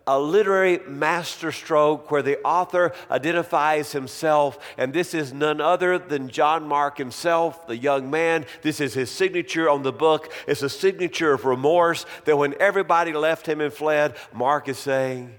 a 0.09 0.19
literary 0.19 0.81
masterstroke 0.89 2.11
where 2.11 2.23
the 2.23 2.41
author 2.41 2.93
identifies 3.11 3.93
himself, 3.93 4.59
and 4.79 4.95
this 4.95 5.13
is 5.13 5.35
none 5.35 5.61
other 5.61 5.99
than 5.99 6.31
John 6.31 6.67
Mark 6.67 6.97
himself, 6.97 7.67
the 7.67 7.77
young 7.77 8.11
man. 8.11 8.47
This 8.63 8.81
is 8.81 8.95
his 8.95 9.11
signature 9.11 9.69
on 9.69 9.83
the 9.83 9.93
book. 9.93 10.33
It's 10.47 10.63
a 10.63 10.71
signature 10.71 11.35
of 11.35 11.45
remorse 11.45 12.07
that 12.25 12.39
when 12.39 12.55
everybody 12.59 13.13
left 13.13 13.47
him 13.47 13.61
and 13.61 13.71
fled, 13.71 14.17
Mark 14.33 14.67
is 14.69 14.79
saying, 14.79 15.35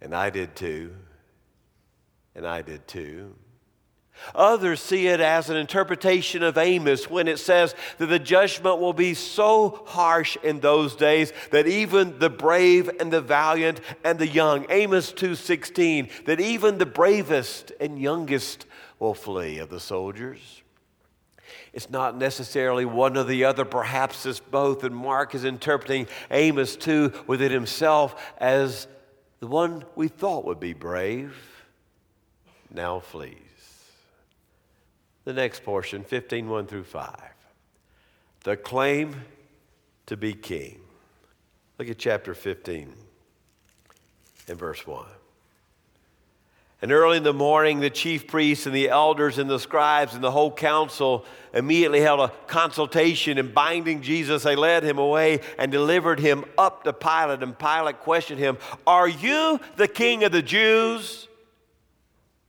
and 0.00 0.16
I 0.16 0.30
did 0.30 0.56
too, 0.56 0.96
and 2.34 2.44
I 2.44 2.62
did 2.62 2.88
too. 2.88 3.36
Others 4.34 4.80
see 4.80 5.06
it 5.06 5.20
as 5.20 5.50
an 5.50 5.56
interpretation 5.56 6.42
of 6.42 6.58
Amos 6.58 7.08
when 7.08 7.28
it 7.28 7.38
says 7.38 7.74
that 7.98 8.06
the 8.06 8.18
judgment 8.18 8.78
will 8.78 8.92
be 8.92 9.14
so 9.14 9.82
harsh 9.86 10.36
in 10.42 10.60
those 10.60 10.94
days 10.94 11.32
that 11.50 11.66
even 11.66 12.18
the 12.18 12.30
brave 12.30 12.90
and 13.00 13.12
the 13.12 13.20
valiant 13.20 13.80
and 14.04 14.18
the 14.18 14.28
young, 14.28 14.66
Amos 14.70 15.12
2:16, 15.12 16.10
that 16.24 16.40
even 16.40 16.78
the 16.78 16.86
bravest 16.86 17.72
and 17.80 17.98
youngest 17.98 18.66
will 18.98 19.14
flee 19.14 19.58
of 19.58 19.70
the 19.70 19.80
soldiers. 19.80 20.62
It's 21.72 21.90
not 21.90 22.16
necessarily 22.16 22.84
one 22.84 23.16
or 23.16 23.24
the 23.24 23.44
other, 23.44 23.64
perhaps 23.64 24.26
it's 24.26 24.40
both. 24.40 24.82
And 24.82 24.94
Mark 24.94 25.34
is 25.34 25.44
interpreting 25.44 26.08
Amos 26.30 26.76
2 26.76 27.12
within 27.26 27.52
himself 27.52 28.20
as 28.38 28.88
the 29.38 29.46
one 29.46 29.84
we 29.94 30.08
thought 30.08 30.44
would 30.44 30.60
be 30.60 30.72
brave 30.72 31.34
now 32.72 33.00
flees 33.00 33.36
the 35.34 35.40
next 35.40 35.62
portion, 35.62 36.02
15, 36.02 36.48
1 36.48 36.66
through 36.66 36.82
5. 36.82 37.14
The 38.42 38.56
claim 38.56 39.14
to 40.06 40.16
be 40.16 40.32
king. 40.32 40.80
Look 41.78 41.88
at 41.88 41.98
chapter 41.98 42.34
15 42.34 42.92
and 44.48 44.58
verse 44.58 44.84
1. 44.84 45.06
And 46.82 46.90
early 46.90 47.18
in 47.18 47.22
the 47.22 47.32
morning, 47.32 47.78
the 47.78 47.90
chief 47.90 48.26
priests 48.26 48.66
and 48.66 48.74
the 48.74 48.88
elders 48.88 49.38
and 49.38 49.48
the 49.48 49.60
scribes 49.60 50.14
and 50.14 50.24
the 50.24 50.32
whole 50.32 50.50
council 50.50 51.24
immediately 51.54 52.00
held 52.00 52.18
a 52.18 52.32
consultation 52.48 53.38
and 53.38 53.54
binding 53.54 54.02
Jesus, 54.02 54.42
they 54.42 54.56
led 54.56 54.82
him 54.82 54.98
away 54.98 55.42
and 55.58 55.70
delivered 55.70 56.18
him 56.18 56.44
up 56.58 56.82
to 56.84 56.92
Pilate. 56.92 57.44
And 57.44 57.56
Pilate 57.56 58.00
questioned 58.00 58.40
him, 58.40 58.58
Are 58.84 59.08
you 59.08 59.60
the 59.76 59.86
king 59.86 60.24
of 60.24 60.32
the 60.32 60.42
Jews? 60.42 61.28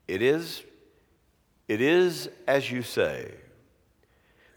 It 0.07 0.23
is 0.23 0.63
it 1.71 1.79
is 1.79 2.29
as 2.47 2.69
you 2.69 2.81
say. 2.81 3.31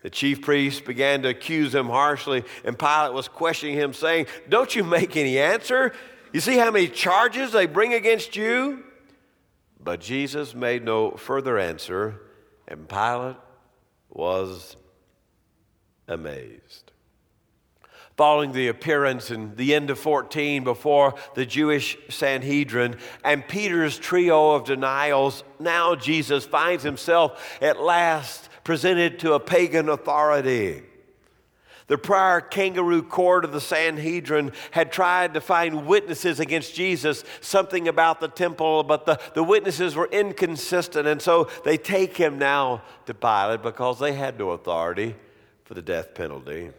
The 0.03 0.11
chief 0.11 0.43
priests 0.43 0.81
began 0.81 1.23
to 1.23 1.29
accuse 1.29 1.73
him 1.73 1.87
harshly, 1.87 2.43
and 2.65 2.77
Pilate 2.77 3.13
was 3.13 3.29
questioning 3.29 3.77
him, 3.77 3.93
saying, 3.93 4.27
Don't 4.49 4.75
you 4.75 4.83
make 4.83 5.17
any 5.17 5.39
answer? 5.39 5.93
You 6.33 6.41
see 6.41 6.57
how 6.57 6.73
many 6.73 6.89
charges 6.89 7.53
they 7.53 7.67
bring 7.67 7.95
against 7.95 8.35
you? 8.35 8.83
But 9.79 10.01
Jesus 10.01 10.57
made 10.57 10.85
no 10.85 11.13
further 11.13 11.57
answer, 11.57 12.21
and 12.67 12.89
Pilate 12.89 13.37
was 14.11 14.75
amazed 16.09 16.91
following 18.17 18.53
the 18.53 18.69
appearance 18.69 19.31
in 19.31 19.57
the 19.57 19.75
end 19.75 19.91
of 19.91 19.99
14 19.99 20.63
before 20.63 21.15
the 21.35 21.45
Jewish 21.45 21.99
Sanhedrin 22.09 22.97
and 23.25 23.47
Peter's 23.47 23.99
trio 23.99 24.53
of 24.53 24.65
denials, 24.65 25.43
now 25.59 25.95
Jesus 25.95 26.47
finds 26.47 26.85
himself 26.85 27.59
at 27.61 27.81
last 27.81 28.49
presented 28.63 29.19
to 29.21 29.35
a 29.35 29.41
pagan 29.41 29.89
authority. 29.89 30.83
The 31.87 31.99
prior 31.99 32.41
kangaroo 32.41 33.03
court 33.03 33.45
of 33.45 33.53
the 33.53 33.61
Sanhedrin 33.61 34.53
had 34.71 34.91
tried 34.91 35.35
to 35.35 35.41
find 35.43 35.87
witnesses 35.87 36.41
against 36.41 36.75
Jesus, 36.75 37.25
something 37.43 37.89
about 37.89 38.21
the 38.21 38.29
temple, 38.29 38.85
but 38.85 39.05
the, 39.05 39.21
the 39.35 39.45
witnesses 39.45 39.95
were 39.95 40.09
inconsistent. 40.11 41.07
And 41.07 41.21
so 41.21 41.51
they 41.63 41.77
take 41.77 42.17
him 42.17 42.39
now 42.39 42.83
to 43.05 43.13
Pilate 43.13 43.63
because 43.63 43.99
they 43.99 44.15
had 44.15 44.39
no 44.39 44.51
authority 44.51 45.15
for 45.65 45.75
the 45.75 45.83
death 45.83 46.15
penalty. 46.15 46.71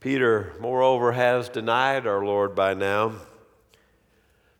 Peter, 0.00 0.52
moreover, 0.60 1.12
has 1.12 1.48
denied 1.48 2.06
our 2.06 2.24
Lord 2.24 2.54
by 2.54 2.74
now. 2.74 3.12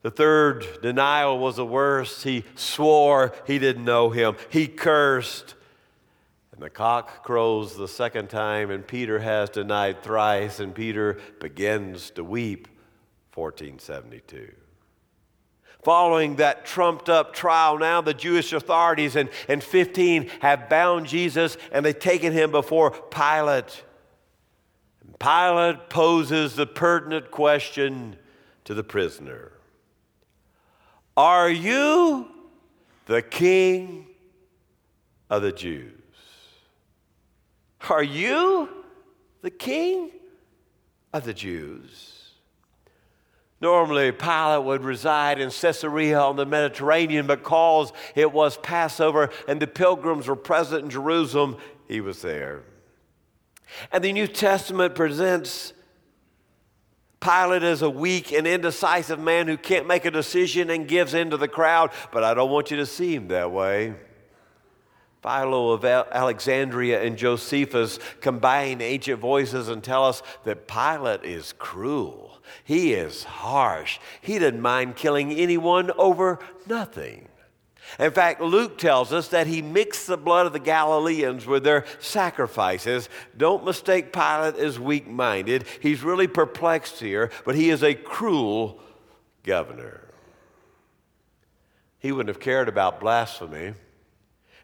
The 0.03 0.11
third 0.11 0.67
denial 0.83 1.39
was 1.39 1.57
the 1.57 1.67
worst. 1.67 2.23
He 2.23 2.45
swore 2.55 3.33
he 3.47 3.59
didn't 3.59 3.85
know 3.85 4.11
him, 4.11 4.37
he 4.49 4.67
cursed. 4.69 5.55
And 6.53 6.63
the 6.63 6.71
cock 6.71 7.25
crows 7.25 7.77
the 7.77 7.89
second 7.89 8.29
time, 8.29 8.71
and 8.71 8.87
Peter 8.87 9.19
has 9.19 9.51
denied 9.51 10.03
thrice, 10.03 10.61
and 10.61 10.75
Peter 10.75 11.19
begins 11.41 12.11
to 12.11 12.25
weep. 12.25 12.69
1472. 13.35 14.53
Following 15.83 16.37
that 16.37 16.67
trumped 16.67 17.09
up 17.09 17.33
trial, 17.33 17.79
now 17.79 18.01
the 18.01 18.13
Jewish 18.13 18.53
authorities 18.53 19.17
and, 19.17 19.31
and 19.49 19.63
15 19.63 20.29
have 20.41 20.69
bound 20.69 21.07
Jesus 21.07 21.57
and 21.73 21.85
they've 21.85 21.99
taken 21.99 22.33
him 22.33 22.51
before 22.51 22.91
Pilate. 22.91 23.83
Pilate 25.21 25.91
poses 25.91 26.57
the 26.57 26.67
pertinent 26.67 27.31
question 27.31 28.17
to 28.65 28.73
the 28.73 28.83
prisoner 28.83 29.53
Are 31.17 31.51
you 31.51 32.27
the 33.05 33.21
king 33.21 34.07
of 35.29 35.43
the 35.43 35.53
Jews? 35.53 35.93
Are 37.91 38.03
you 38.03 38.69
the 39.43 39.51
king 39.51 40.11
of 41.13 41.25
the 41.25 41.35
Jews? 41.35 42.17
Normally, 43.61 44.11
Pilate 44.13 44.65
would 44.65 44.83
reside 44.83 45.39
in 45.39 45.51
Caesarea 45.51 46.19
on 46.19 46.37
the 46.37 46.47
Mediterranean 46.47 47.27
because 47.27 47.93
it 48.15 48.33
was 48.33 48.57
Passover 48.57 49.29
and 49.47 49.61
the 49.61 49.67
pilgrims 49.67 50.29
were 50.29 50.37
present 50.37 50.85
in 50.85 50.91
Jerusalem. 50.91 51.59
He 51.87 52.01
was 52.01 52.23
there. 52.23 52.63
And 53.93 54.03
the 54.03 54.13
New 54.13 54.27
Testament 54.27 54.95
presents 54.95 55.73
Pilate 57.21 57.63
as 57.63 57.83
a 57.83 57.91
weak 57.91 58.33
and 58.33 58.47
indecisive 58.47 59.21
man 59.21 59.47
who 59.47 59.59
can't 59.59 59.87
make 59.87 60.07
a 60.07 60.11
decision 60.11 60.71
and 60.71 60.89
gives 60.89 61.13
in 61.13 61.31
to 61.31 61.37
the 61.37 61.49
crowd, 61.49 61.91
but 62.13 62.25
I 62.25 62.33
don't 62.33 62.51
want 62.51 62.71
you 62.71 62.79
to 62.79 62.87
see 62.87 63.15
him 63.15 63.29
that 63.29 63.51
way. 63.51 63.95
Philo 65.23 65.73
of 65.73 65.85
Alexandria 65.85 67.03
and 67.03 67.19
Josephus 67.19 67.99
combine 68.23 68.81
ancient 68.81 69.21
voices 69.21 69.69
and 69.69 69.85
tell 69.85 70.07
us 70.07 70.23
that 70.45 70.67
Pilate 70.67 71.25
is 71.25 71.53
cruel. 71.53 72.41
He 72.65 72.95
is 72.95 73.25
harsh. 73.25 73.99
He 74.23 74.39
didn't 74.39 74.63
mind 74.63 74.97
killing 74.97 75.33
anyone 75.33 75.91
over 75.99 76.39
nothing. 76.67 77.29
In 77.99 78.13
fact, 78.13 78.41
Luke 78.41 78.79
tells 78.79 79.13
us 79.13 79.29
that 79.29 79.47
he 79.47 79.63
mixed 79.63 80.07
the 80.07 80.17
blood 80.17 80.47
of 80.47 80.53
the 80.53 80.59
Galileans 80.59 81.47
with 81.47 81.65
their 81.65 81.85
sacrifices. 81.99 83.09
Don't 83.37 83.65
mistake 83.65 84.13
Pilate 84.13 84.57
as 84.57 84.79
weak 84.79 85.09
minded. 85.09 85.65
He's 85.81 86.03
really 86.03 86.27
perplexed 86.27 87.01
here, 87.01 87.31
but 87.45 87.55
he 87.55 87.71
is 87.71 87.83
a 87.83 87.95
cruel 87.95 88.81
governor. 89.43 90.01
He 91.99 92.13
wouldn't 92.13 92.35
have 92.35 92.43
cared 92.43 92.69
about 92.69 93.01
blasphemy. 93.01 93.75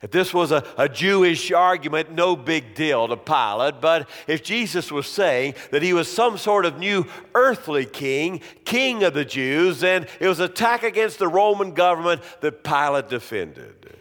If 0.02 0.10
this 0.10 0.34
was 0.34 0.52
a, 0.52 0.62
a 0.76 0.88
Jewish 0.88 1.50
argument, 1.52 2.12
no 2.12 2.36
big 2.36 2.74
deal 2.74 3.08
to 3.08 3.16
Pilate. 3.16 3.80
But 3.80 4.08
if 4.26 4.42
Jesus 4.44 4.92
was 4.92 5.06
saying 5.06 5.54
that 5.70 5.82
he 5.82 5.94
was 5.94 6.10
some 6.10 6.36
sort 6.36 6.66
of 6.66 6.78
new 6.78 7.06
earthly 7.34 7.86
king, 7.86 8.42
king 8.64 9.04
of 9.04 9.14
the 9.14 9.24
Jews, 9.24 9.80
then 9.80 10.06
it 10.20 10.28
was 10.28 10.38
attack 10.38 10.82
against 10.82 11.18
the 11.18 11.28
Roman 11.28 11.72
government 11.72 12.20
that 12.40 12.62
Pilate 12.62 13.08
defended. 13.08 13.96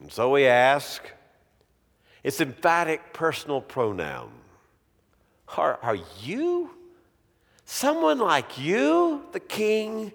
And 0.00 0.10
so 0.10 0.30
we 0.30 0.46
ask, 0.46 1.08
it's 2.24 2.40
emphatic 2.40 3.12
personal 3.12 3.60
pronoun. 3.60 4.32
Are, 5.56 5.78
are 5.82 5.98
you, 6.20 6.70
someone 7.64 8.18
like 8.18 8.58
you, 8.58 9.22
the 9.30 9.40
king 9.40 10.12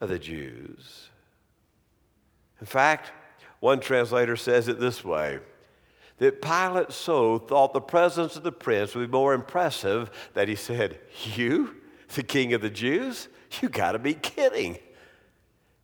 of 0.00 0.08
the 0.08 0.18
Jews? 0.18 1.08
In 2.58 2.66
fact, 2.66 3.12
one 3.60 3.80
translator 3.80 4.36
says 4.36 4.68
it 4.68 4.80
this 4.80 5.04
way 5.04 5.38
that 6.18 6.42
Pilate 6.42 6.92
so 6.92 7.38
thought 7.38 7.72
the 7.72 7.80
presence 7.80 8.36
of 8.36 8.42
the 8.42 8.52
prince 8.52 8.94
would 8.94 9.10
be 9.10 9.16
more 9.16 9.32
impressive 9.32 10.10
that 10.34 10.48
he 10.48 10.54
said, 10.54 10.98
You, 11.34 11.76
the 12.14 12.22
king 12.22 12.52
of 12.52 12.60
the 12.60 12.70
Jews? 12.70 13.28
You 13.60 13.68
got 13.68 13.92
to 13.92 13.98
be 13.98 14.14
kidding. 14.14 14.78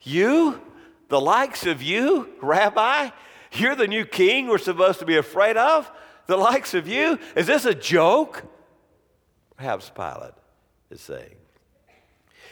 You, 0.03 0.61
the 1.09 1.21
likes 1.21 1.67
of 1.67 1.83
you, 1.83 2.29
Rabbi? 2.41 3.11
You're 3.53 3.75
the 3.75 3.89
new 3.89 4.05
king 4.05 4.47
we're 4.47 4.59
supposed 4.59 4.99
to 5.01 5.07
be 5.07 5.17
afraid 5.17 5.57
of? 5.57 5.91
The 6.27 6.37
likes 6.37 6.75
of 6.75 6.87
you? 6.87 7.19
Is 7.35 7.47
this 7.47 7.65
a 7.65 7.75
joke? 7.75 8.45
Perhaps 9.57 9.91
Pilate 9.95 10.35
is 10.91 11.01
saying. 11.01 11.35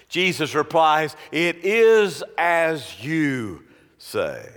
Jesus 0.08 0.54
replies, 0.54 1.16
It 1.30 1.64
is 1.64 2.24
as 2.38 3.04
you 3.04 3.64
say. 3.98 4.48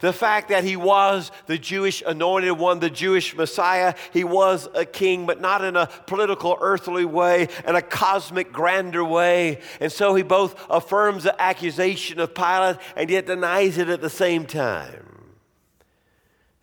The 0.00 0.12
fact 0.12 0.48
that 0.48 0.64
he 0.64 0.76
was 0.76 1.30
the 1.46 1.58
Jewish 1.58 2.02
anointed 2.06 2.58
one, 2.58 2.78
the 2.78 2.90
Jewish 2.90 3.36
Messiah, 3.36 3.94
he 4.12 4.24
was 4.24 4.68
a 4.74 4.84
king, 4.84 5.26
but 5.26 5.40
not 5.40 5.64
in 5.64 5.76
a 5.76 5.88
political, 6.06 6.56
earthly 6.60 7.04
way, 7.04 7.48
in 7.66 7.76
a 7.76 7.82
cosmic, 7.82 8.52
grander 8.52 9.04
way. 9.04 9.60
And 9.80 9.90
so 9.90 10.14
he 10.14 10.22
both 10.22 10.54
affirms 10.70 11.24
the 11.24 11.40
accusation 11.40 12.20
of 12.20 12.34
Pilate 12.34 12.76
and 12.96 13.10
yet 13.10 13.26
denies 13.26 13.78
it 13.78 13.88
at 13.88 14.00
the 14.00 14.10
same 14.10 14.46
time. 14.46 15.17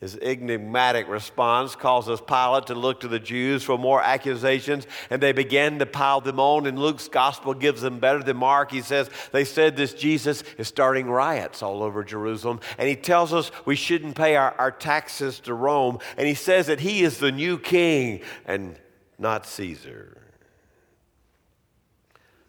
His 0.06 0.20
enigmatic 0.22 1.08
response 1.08 1.76
causes 1.76 2.22
Pilate 2.22 2.68
to 2.68 2.76
look 2.76 3.00
to 3.00 3.08
the 3.08 3.18
Jews 3.18 3.64
for 3.64 3.76
more 3.76 4.00
accusations, 4.00 4.86
and 5.10 5.20
they 5.20 5.32
begin 5.32 5.80
to 5.80 5.88
pile 5.88 6.22
them 6.22 6.40
on. 6.40 6.68
And 6.68 6.78
Luke's 6.78 7.08
gospel 7.08 7.56
gives 7.56 7.82
them 7.82 7.98
better 7.98 8.22
than 8.22 8.38
Mark. 8.38 8.70
He 8.70 8.84
says, 8.84 9.10
They 9.32 9.44
said 9.44 9.76
this 9.76 9.96
Jesus 9.96 10.44
is 10.60 10.68
starting 10.68 11.10
riots 11.10 11.64
all 11.64 11.82
over 11.82 12.04
Jerusalem. 12.04 12.60
And 12.78 12.88
he 12.88 12.96
tells 12.96 13.34
us 13.34 13.50
we 13.66 13.76
shouldn't 13.76 14.16
pay 14.16 14.36
our, 14.36 14.54
our 14.60 14.70
taxes 14.70 15.40
to 15.40 15.56
Rome. 15.56 15.98
And 16.18 16.28
he 16.28 16.36
says 16.36 16.68
that 16.68 16.82
he 16.82 17.02
is 17.02 17.18
the 17.18 17.32
new 17.32 17.58
king 17.58 18.22
and 18.46 18.80
not 19.18 19.48
Caesar. 19.48 20.22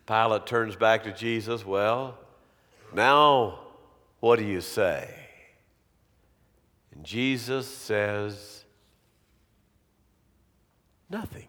Pilate 0.07 0.45
turns 0.45 0.77
back 0.77 1.05
to 1.05 1.13
Jesus. 1.13 1.65
Well, 1.65 2.19
now 2.93 3.61
what 4.21 4.39
do 4.39 4.45
you 4.45 4.61
say? 4.61 5.25
And 6.97 7.05
Jesus 7.05 7.67
says, 7.69 8.65
nothing. 11.11 11.49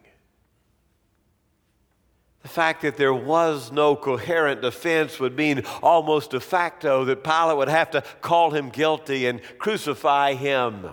The 2.42 2.50
fact 2.50 2.82
that 2.82 2.98
there 2.98 3.14
was 3.14 3.72
no 3.72 3.96
coherent 3.96 4.62
defense 4.62 5.20
would 5.20 5.36
mean 5.36 5.64
almost 5.82 6.32
de 6.32 6.40
facto 6.40 7.06
that 7.06 7.24
Pilate 7.24 7.58
would 7.58 7.70
have 7.70 7.92
to 7.92 8.04
call 8.22 8.52
him 8.52 8.70
guilty 8.70 9.26
and 9.26 9.42
crucify 9.58 10.34
him. 10.34 10.90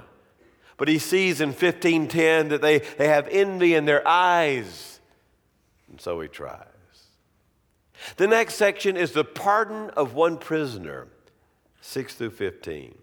But 0.76 0.88
he 0.88 0.98
sees 0.98 1.40
in 1.40 1.50
1510 1.50 2.48
that 2.48 2.62
they, 2.62 2.78
they 2.78 3.08
have 3.08 3.28
envy 3.28 3.74
in 3.74 3.84
their 3.84 4.06
eyes, 4.06 5.00
and 5.88 6.00
so 6.00 6.20
he 6.20 6.28
tries. 6.28 6.66
The 8.16 8.26
next 8.26 8.54
section 8.54 8.96
is 8.96 9.12
the 9.12 9.24
pardon 9.24 9.90
of 9.90 10.14
one 10.14 10.38
prisoner, 10.38 11.06
6 11.80 12.14
through 12.16 12.30
15. 12.30 12.98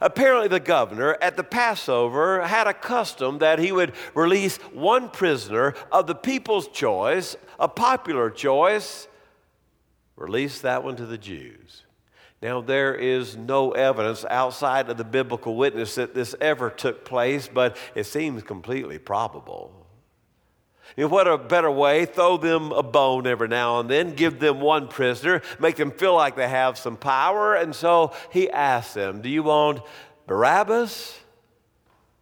Apparently, 0.00 0.48
the 0.48 0.60
governor 0.60 1.16
at 1.20 1.36
the 1.36 1.44
Passover 1.44 2.42
had 2.42 2.66
a 2.66 2.74
custom 2.74 3.38
that 3.38 3.58
he 3.58 3.72
would 3.72 3.92
release 4.14 4.56
one 4.72 5.10
prisoner 5.10 5.74
of 5.90 6.06
the 6.06 6.14
people's 6.14 6.68
choice, 6.68 7.36
a 7.58 7.68
popular 7.68 8.30
choice, 8.30 9.08
release 10.16 10.60
that 10.60 10.82
one 10.82 10.96
to 10.96 11.06
the 11.06 11.18
Jews. 11.18 11.84
Now, 12.40 12.60
there 12.60 12.94
is 12.94 13.36
no 13.36 13.70
evidence 13.70 14.24
outside 14.28 14.90
of 14.90 14.96
the 14.96 15.04
biblical 15.04 15.54
witness 15.54 15.94
that 15.94 16.14
this 16.14 16.34
ever 16.40 16.70
took 16.70 17.04
place, 17.04 17.48
but 17.52 17.76
it 17.94 18.04
seems 18.04 18.42
completely 18.42 18.98
probable. 18.98 19.81
In 20.96 21.10
what 21.10 21.26
a 21.26 21.38
better 21.38 21.70
way, 21.70 22.04
throw 22.04 22.36
them 22.36 22.72
a 22.72 22.82
bone 22.82 23.26
every 23.26 23.48
now 23.48 23.80
and 23.80 23.88
then, 23.88 24.14
give 24.14 24.38
them 24.38 24.60
one 24.60 24.88
prisoner, 24.88 25.42
make 25.58 25.76
them 25.76 25.90
feel 25.90 26.14
like 26.14 26.36
they 26.36 26.48
have 26.48 26.76
some 26.76 26.96
power. 26.96 27.54
And 27.54 27.74
so 27.74 28.12
he 28.30 28.50
asked 28.50 28.94
them, 28.94 29.22
Do 29.22 29.28
you 29.28 29.42
want 29.42 29.80
Barabbas 30.26 31.18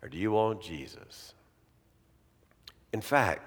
or 0.02 0.08
do 0.08 0.16
you 0.16 0.32
want 0.32 0.62
Jesus? 0.62 1.34
In 2.92 3.00
fact, 3.00 3.42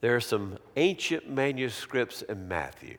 there 0.00 0.14
are 0.14 0.20
some 0.20 0.58
ancient 0.76 1.28
manuscripts 1.28 2.22
in 2.22 2.48
Matthew 2.48 2.96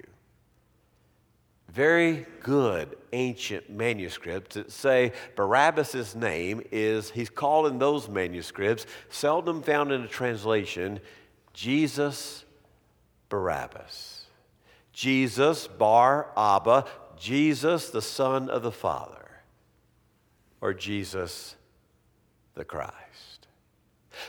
very 1.73 2.25
good 2.41 2.97
ancient 3.13 3.69
manuscripts 3.69 4.55
that 4.55 4.71
say 4.71 5.13
Barabbas' 5.35 6.15
name 6.15 6.61
is, 6.71 7.11
he's 7.11 7.29
called 7.29 7.67
in 7.67 7.79
those 7.79 8.09
manuscripts, 8.09 8.85
seldom 9.09 9.61
found 9.61 9.91
in 9.91 10.01
a 10.01 10.07
translation, 10.07 10.99
Jesus 11.53 12.43
Barabbas. 13.29 14.25
Jesus 14.93 15.67
Bar 15.67 16.27
Abba, 16.35 16.85
Jesus 17.17 17.89
the 17.89 18.01
Son 18.01 18.49
of 18.49 18.63
the 18.63 18.71
Father, 18.71 19.29
or 20.61 20.73
Jesus 20.73 21.55
the 22.55 22.65
Christ. 22.65 23.47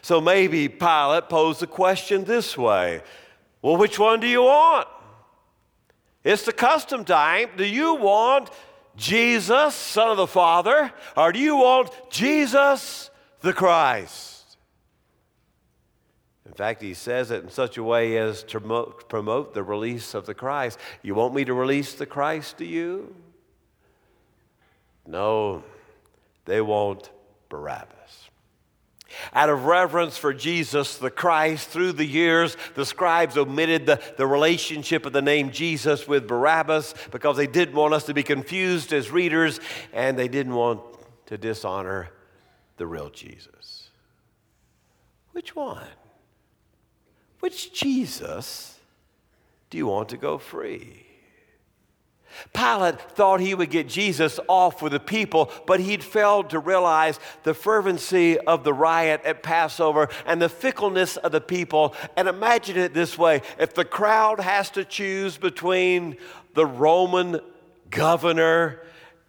So 0.03 0.21
maybe 0.21 0.69
Pilate 0.69 1.29
posed 1.29 1.61
the 1.61 1.67
question 1.67 2.25
this 2.25 2.57
way 2.57 3.03
Well, 3.63 3.77
which 3.77 3.99
one 3.99 4.21
do 4.21 4.29
you 4.29 4.43
want? 4.43 4.87
It's 6.23 6.45
the 6.45 6.53
custom 6.53 7.05
time. 7.05 7.49
Do 7.57 7.65
you 7.65 7.95
want 7.95 8.51
Jesus, 8.97 9.75
Son 9.75 10.11
of 10.11 10.17
the 10.17 10.27
Father, 10.27 10.93
or 11.17 11.33
do 11.33 11.39
you 11.39 11.57
want 11.57 11.91
Jesus 12.11 13.11
the 13.41 13.53
Christ? 13.53 14.59
In 16.45 16.53
fact, 16.53 16.83
he 16.83 16.95
says 16.95 17.31
it 17.31 17.45
in 17.45 17.49
such 17.49 17.79
a 17.79 17.83
way 17.83 18.19
as 18.19 18.43
to 18.45 18.61
promote 19.09 19.55
the 19.55 19.63
release 19.63 20.15
of 20.15 20.27
the 20.27 20.35
Christ. 20.35 20.79
You 21.01 21.15
want 21.15 21.33
me 21.33 21.45
to 21.45 21.55
release 21.55 21.95
the 21.95 22.07
Christ 22.07 22.59
to 22.59 22.65
you? 22.65 23.15
No, 25.07 25.63
they 26.45 26.61
want 26.61 27.11
Barabbas. 27.49 28.30
Out 29.33 29.51
of 29.51 29.65
reverence 29.65 30.17
for 30.17 30.33
Jesus 30.33 30.99
the 30.99 31.11
Christ, 31.11 31.69
through 31.69 31.93
the 31.93 32.05
years, 32.05 32.57
the 32.75 32.87
scribes 32.87 33.37
omitted 33.37 33.87
the, 33.87 34.01
the 34.17 34.27
relationship 34.27 35.07
of 35.07 35.13
the 35.13 35.23
name 35.23 35.51
Jesus 35.51 36.07
with 36.07 36.29
Barabbas 36.29 36.95
because 37.11 37.37
they 37.37 37.47
didn't 37.47 37.75
want 37.75 37.95
us 37.95 38.05
to 38.05 38.15
be 38.15 38.23
confused 38.23 38.93
as 38.93 39.11
readers 39.11 39.61
and 39.93 40.19
they 40.19 40.29
didn't 40.29 40.55
want 40.55 40.81
to 41.27 41.39
dishonor 41.39 42.11
the 42.77 42.87
real 42.87 43.11
Jesus. 43.11 43.91
Which 45.33 45.55
one? 45.55 45.87
Which 47.41 47.73
Jesus 47.73 48.79
do 49.71 49.79
you 49.79 49.87
want 49.87 50.11
to 50.11 50.17
go 50.17 50.39
free? 50.39 51.07
Pilate 52.53 53.01
thought 53.01 53.41
he 53.41 53.55
would 53.55 53.71
get 53.71 53.89
Jesus 53.89 54.41
off 54.49 54.83
with 54.83 54.93
the 54.93 55.01
people, 55.01 55.51
but 55.67 55.81
he'd 55.81 56.03
failed 56.03 56.51
to 56.51 56.59
realize 56.59 57.19
the 57.43 57.55
fervency 57.55 58.39
of 58.39 58.65
the 58.65 58.73
riot 58.73 59.21
at 59.25 59.43
Passover 59.43 60.09
and 60.27 60.41
the 60.41 60.49
fickleness 60.49 61.17
of 61.17 61.33
the 61.33 61.41
people. 61.41 61.95
And 62.17 62.29
imagine 62.29 62.77
it 62.77 62.95
this 62.95 63.19
way 63.19 63.43
if 63.59 63.75
the 63.75 63.85
crowd 63.85 64.41
has 64.41 64.71
to 64.71 64.85
choose 64.85 65.37
between 65.37 66.17
the 66.55 66.67
Roman 66.67 67.41
governor 67.91 68.83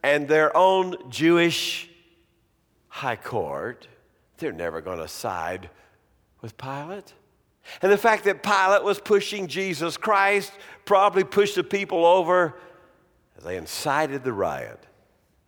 and 0.04 0.28
their 0.28 0.56
own 0.56 0.96
Jewish 1.10 1.90
high 2.88 3.16
court, 3.16 3.88
they're 4.38 4.52
never 4.52 4.82
going 4.82 5.00
to 5.00 5.08
side 5.08 5.70
with 6.42 6.58
Pilate. 6.58 7.14
And 7.82 7.92
the 7.92 7.98
fact 7.98 8.24
that 8.26 8.44
Pilate 8.44 8.84
was 8.84 9.00
pushing 9.00 9.48
Jesus 9.48 9.98
Christ 9.98 10.52
probably 10.86 11.24
pushed 11.24 11.56
the 11.56 11.64
people 11.64 12.06
over 12.06 12.56
as 13.42 13.46
they 13.46 13.58
incited 13.58 14.24
the 14.24 14.32
riot 14.32 14.86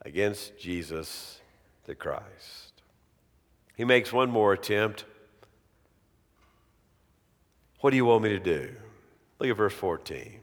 against 0.01 0.58
Jesus 0.58 1.39
the 1.86 1.93
Christ. 1.93 2.82
He 3.75 3.86
makes 3.86 4.12
one 4.12 4.32
more 4.32 4.51
attempt. 4.51 5.06
What 7.82 7.91
do 7.91 7.95
you 7.95 8.06
want 8.06 8.23
me 8.23 8.29
to 8.29 8.39
do? 8.39 8.73
Look 9.38 9.49
at 9.49 9.58
verse 9.58 9.73
14. 9.73 10.39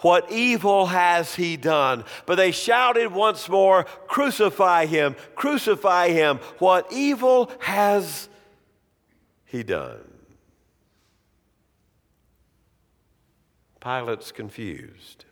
What 0.00 0.32
evil 0.32 0.86
has 0.86 1.34
he 1.34 1.58
done? 1.58 2.04
But 2.24 2.36
they 2.36 2.52
shouted 2.52 3.12
once 3.12 3.50
more, 3.50 3.84
Crucify 4.06 4.86
him, 4.86 5.14
crucify 5.34 6.08
him. 6.08 6.38
What 6.58 6.90
evil 6.90 7.50
has 7.60 8.30
he 9.44 9.62
done? 9.62 10.10
Pilate's 13.80 14.32
confused. 14.32 15.25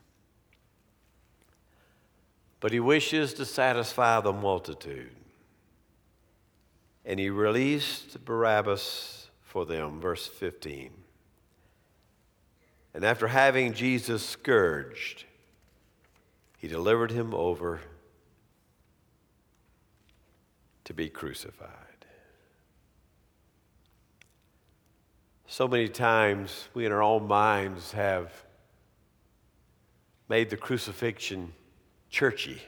But 2.64 2.72
he 2.72 2.80
wishes 2.80 3.34
to 3.34 3.44
satisfy 3.44 4.22
the 4.22 4.32
multitude. 4.32 5.14
And 7.04 7.20
he 7.20 7.28
released 7.28 8.24
Barabbas 8.24 9.28
for 9.42 9.66
them, 9.66 10.00
verse 10.00 10.26
15. 10.26 10.90
And 12.94 13.04
after 13.04 13.28
having 13.28 13.74
Jesus 13.74 14.24
scourged, 14.24 15.26
he 16.56 16.66
delivered 16.66 17.10
him 17.10 17.34
over 17.34 17.82
to 20.84 20.94
be 20.94 21.10
crucified. 21.10 21.68
So 25.46 25.68
many 25.68 25.90
times 25.90 26.68
we 26.72 26.86
in 26.86 26.92
our 26.92 27.02
own 27.02 27.28
minds 27.28 27.92
have 27.92 28.32
made 30.30 30.48
the 30.48 30.56
crucifixion 30.56 31.52
churchy, 32.14 32.62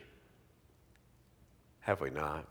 have 1.79 2.01
we 2.01 2.11
not? 2.11 2.45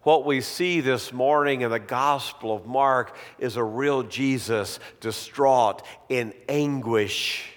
What 0.00 0.24
we 0.24 0.40
see 0.40 0.80
this 0.80 1.12
morning 1.12 1.60
in 1.60 1.70
the 1.70 1.78
Gospel 1.78 2.56
of 2.56 2.64
Mark 2.64 3.14
is 3.38 3.56
a 3.56 3.62
real 3.62 4.02
Jesus 4.02 4.80
distraught 5.00 5.82
in 6.08 6.32
anguish, 6.48 7.52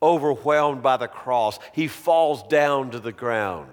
overwhelmed 0.00 0.84
by 0.84 0.96
the 0.96 1.08
cross. 1.08 1.58
He 1.72 1.88
falls 1.88 2.44
down 2.44 2.92
to 2.92 3.00
the 3.00 3.10
ground. 3.10 3.68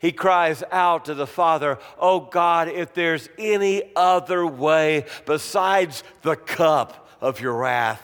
He 0.00 0.12
cries 0.12 0.62
out 0.70 1.06
to 1.06 1.14
the 1.14 1.26
Father, 1.26 1.76
Oh 1.98 2.20
God, 2.20 2.68
if 2.68 2.94
there's 2.94 3.28
any 3.36 3.82
other 3.96 4.46
way 4.46 5.06
besides 5.24 6.04
the 6.22 6.36
cup 6.36 7.08
of 7.20 7.40
your 7.40 7.56
wrath, 7.56 8.02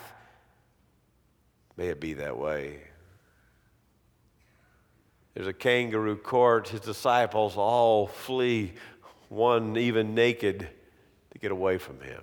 may 1.77 1.87
it 1.87 2.01
be 2.01 2.15
that 2.15 2.37
way. 2.37 2.81
There's 5.33 5.47
a 5.47 5.53
kangaroo 5.53 6.15
court. 6.15 6.69
His 6.69 6.81
disciples 6.81 7.57
all 7.57 8.07
flee, 8.07 8.73
one 9.29 9.77
even 9.77 10.13
naked, 10.13 10.67
to 11.31 11.39
get 11.39 11.51
away 11.51 11.77
from 11.77 11.99
him. 12.01 12.21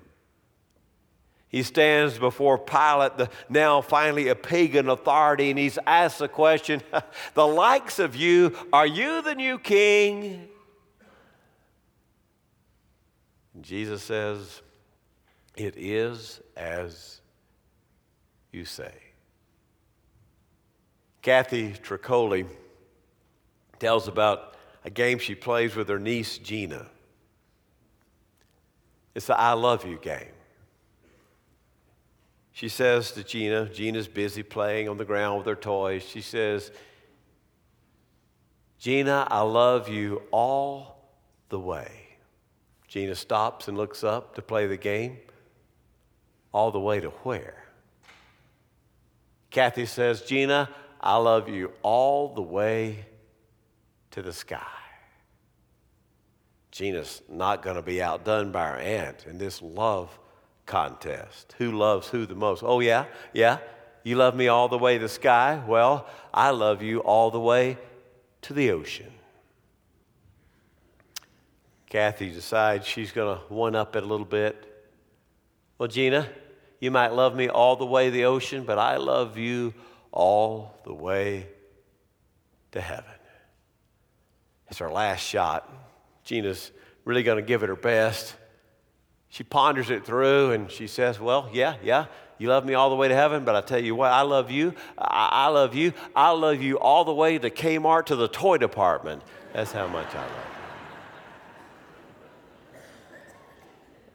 He 1.49 1.65
stands 1.65 2.17
before 2.17 2.59
Pilate, 2.59 3.17
the 3.17 3.29
now 3.49 3.81
finally 3.81 4.29
a 4.29 4.37
pagan 4.37 4.89
authority, 4.89 5.51
and 5.51 5.59
he's 5.59 5.81
asked 5.85 6.21
the 6.21 6.29
question 6.29 6.81
The 7.35 7.47
likes 7.47 7.99
of 7.99 8.15
you, 8.15 8.57
are 8.73 8.87
you 8.87 9.21
the 9.23 9.35
new 9.35 9.59
king? 9.59 10.49
And 13.53 13.65
Jesus 13.65 14.05
says, 14.05 14.63
It 15.57 15.75
is 15.77 16.41
as 16.57 17.21
you 18.53 18.65
say. 18.65 18.95
Kathy 21.23 21.73
Troccoli 21.73 22.47
tells 23.81 24.07
about 24.07 24.55
a 24.85 24.91
game 24.91 25.19
she 25.19 25.35
plays 25.35 25.75
with 25.75 25.89
her 25.89 25.99
niece 25.99 26.39
Gina. 26.39 26.87
It's 29.15 29.27
the 29.27 29.39
I 29.39 29.55
love 29.55 29.85
you 29.85 29.99
game. 29.99 30.33
She 32.53 32.69
says 32.69 33.13
to 33.13 33.25
Gina, 33.25 33.69
Gina's 33.71 34.07
busy 34.07 34.43
playing 34.43 34.89
on 34.89 34.99
the 34.99 35.05
ground 35.05 35.39
with 35.39 35.47
her 35.47 35.55
toys. 35.55 36.03
She 36.03 36.21
says, 36.21 36.71
Gina, 38.79 39.27
I 39.31 39.41
love 39.41 39.89
you 39.89 40.23
all 40.31 41.11
the 41.49 41.59
way. 41.59 41.91
Gina 42.87 43.15
stops 43.15 43.69
and 43.69 43.77
looks 43.77 44.05
up 44.05 44.35
to 44.35 44.43
play 44.43 44.67
the 44.67 44.77
game. 44.77 45.19
All 46.53 46.71
the 46.71 46.81
way 46.81 47.01
to 47.01 47.11
where? 47.11 47.65
Kathy 49.51 49.87
says, 49.87 50.23
Gina, 50.23 50.69
I 51.01 51.17
love 51.17 51.49
you 51.49 51.73
all 51.83 52.35
the 52.35 52.43
way 52.43 53.07
to 54.13 54.23
the 54.23 54.33
sky. 54.33 54.61
Gina's 56.71 57.23
not 57.29 57.63
going 57.63 57.77
to 57.77 57.83
be 57.83 58.03
outdone 58.03 58.53
by 58.53 58.69
her 58.69 58.79
aunt 58.79 59.27
in 59.27 59.39
this 59.39 59.61
love 59.61 60.17
contest. 60.67 61.55
Who 61.59 61.73
loves 61.73 62.09
who 62.09 62.27
the 62.27 62.35
most? 62.35 62.63
Oh, 62.65 62.81
yeah, 62.81 63.07
yeah. 63.33 63.59
You 64.05 64.17
love 64.17 64.35
me 64.35 64.49
all 64.49 64.69
the 64.69 64.79
way 64.79 64.97
to 64.97 65.03
the 65.03 65.09
sky? 65.09 65.63
Well, 65.67 66.07
I 66.33 66.51
love 66.51 66.83
you 66.83 67.01
all 67.01 67.31
the 67.31 67.41
way 67.41 67.77
to 68.43 68.55
the 68.55 68.71
ocean. 68.71 69.13
Kathy 71.89 72.31
decides 72.31 72.87
she's 72.87 73.11
going 73.11 73.37
to 73.37 73.45
one 73.53 73.75
up 73.75 73.97
it 73.97 74.05
a 74.05 74.07
little 74.07 74.25
bit. 74.25 74.65
Well, 75.77 75.89
Gina, 75.89 76.29
you 76.79 76.91
might 76.91 77.13
love 77.13 77.35
me 77.35 77.49
all 77.49 77.77
the 77.77 77.85
way 77.85 78.07
to 78.07 78.11
the 78.11 78.25
ocean, 78.25 78.65
but 78.65 78.79
I 78.79 78.97
love 78.97 79.37
you 79.37 79.75
all 80.13 80.79
the 80.85 80.95
way 80.95 81.49
to 82.73 82.81
heaven. 82.81 83.20
It's 84.71 84.79
her 84.79 84.91
last 84.91 85.21
shot. 85.21 85.69
Gina's 86.25 86.71
really 87.05 87.23
going 87.23 87.37
to 87.37 87.47
give 87.47 87.63
it 87.63 87.69
her 87.69 87.77
best. 87.77 88.35
She 89.29 89.45
ponders 89.45 89.91
it 89.91 90.07
through 90.07 90.53
and 90.53 90.71
she 90.71 90.87
says, 90.87 91.21
Well, 91.21 91.51
yeah, 91.53 91.77
yeah, 91.83 92.07
you 92.39 92.49
love 92.49 92.65
me 92.65 92.75
all 92.75 92.89
the 92.89 92.97
way 92.97 93.09
to 93.09 93.15
heaven, 93.15 93.45
but 93.45 93.55
I 93.55 93.61
tell 93.61 93.83
you 93.83 93.95
what, 93.95 94.11
I 94.13 94.23
love 94.23 94.51
you. 94.51 94.75
I, 94.97 95.29
I 95.31 95.49
love 95.49 95.75
you. 95.75 95.93
I 96.17 96.31
love 96.31 96.63
you 96.63 96.79
all 96.79 97.05
the 97.05 97.13
way 97.13 97.39
to 97.39 97.51
Kmart 97.51 98.07
to 98.07 98.17
the 98.17 98.29
toy 98.29 98.57
department. 98.57 99.23
That's 99.53 99.73
how 99.73 99.89
much 99.89 100.15
I 100.15 100.23
love 100.23 100.31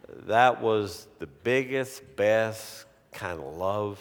you. 0.07 0.23
That 0.27 0.61
was 0.61 1.07
the 1.19 1.27
biggest, 1.27 2.15
best 2.15 2.85
kind 3.11 3.39
of 3.39 3.45
love 3.57 3.99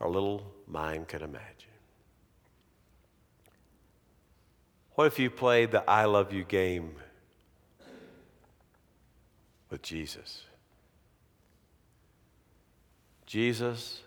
our 0.00 0.08
little 0.08 0.42
mind 0.66 1.06
could 1.06 1.22
imagine. 1.22 1.59
What 5.00 5.06
if 5.06 5.18
you 5.18 5.30
played 5.30 5.70
the 5.70 5.82
I 5.88 6.04
love 6.04 6.30
you 6.30 6.44
game 6.44 6.94
with 9.70 9.80
Jesus? 9.80 10.42
Jesus, 13.24 14.02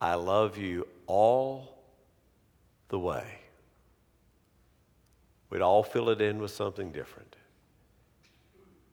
I 0.00 0.14
love 0.14 0.56
you 0.56 0.88
all 1.06 1.82
the 2.88 2.98
way. 2.98 3.26
We'd 5.50 5.60
all 5.60 5.82
fill 5.82 6.08
it 6.08 6.22
in 6.22 6.38
with 6.38 6.52
something 6.52 6.90
different. 6.90 7.36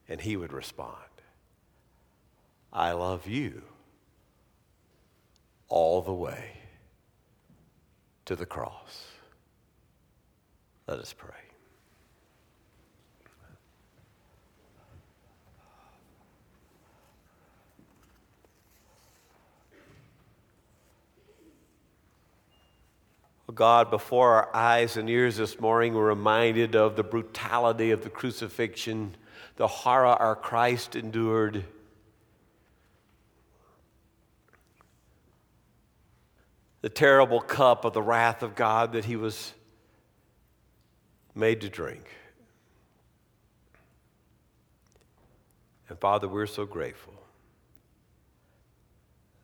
And 0.09 0.19
he 0.19 0.35
would 0.35 0.51
respond 0.51 0.97
I 2.73 2.91
love 2.91 3.27
you 3.27 3.61
all 5.69 6.01
the 6.01 6.11
way 6.11 6.57
to 8.25 8.35
the 8.35 8.45
cross. 8.45 9.11
Let 10.87 10.99
us 10.99 11.13
pray. 11.13 11.35
Oh 23.51 23.53
God, 23.53 23.91
before 23.91 24.33
our 24.35 24.55
eyes 24.55 24.95
and 24.95 25.09
ears 25.09 25.35
this 25.35 25.59
morning, 25.59 25.93
we're 25.93 26.07
reminded 26.07 26.73
of 26.73 26.95
the 26.95 27.03
brutality 27.03 27.91
of 27.91 28.01
the 28.01 28.09
crucifixion, 28.09 29.15
the 29.57 29.67
horror 29.67 30.07
our 30.07 30.37
Christ 30.37 30.95
endured. 30.95 31.65
The 36.79 36.87
terrible 36.87 37.41
cup 37.41 37.83
of 37.83 37.91
the 37.91 38.01
wrath 38.01 38.41
of 38.41 38.55
God 38.55 38.93
that 38.93 39.03
he 39.03 39.17
was 39.17 39.53
made 41.35 41.61
to 41.61 41.69
drink. 41.69 42.05
And 45.89 45.99
Father, 45.99 46.27
we're 46.27 46.47
so 46.47 46.65
grateful 46.65 47.13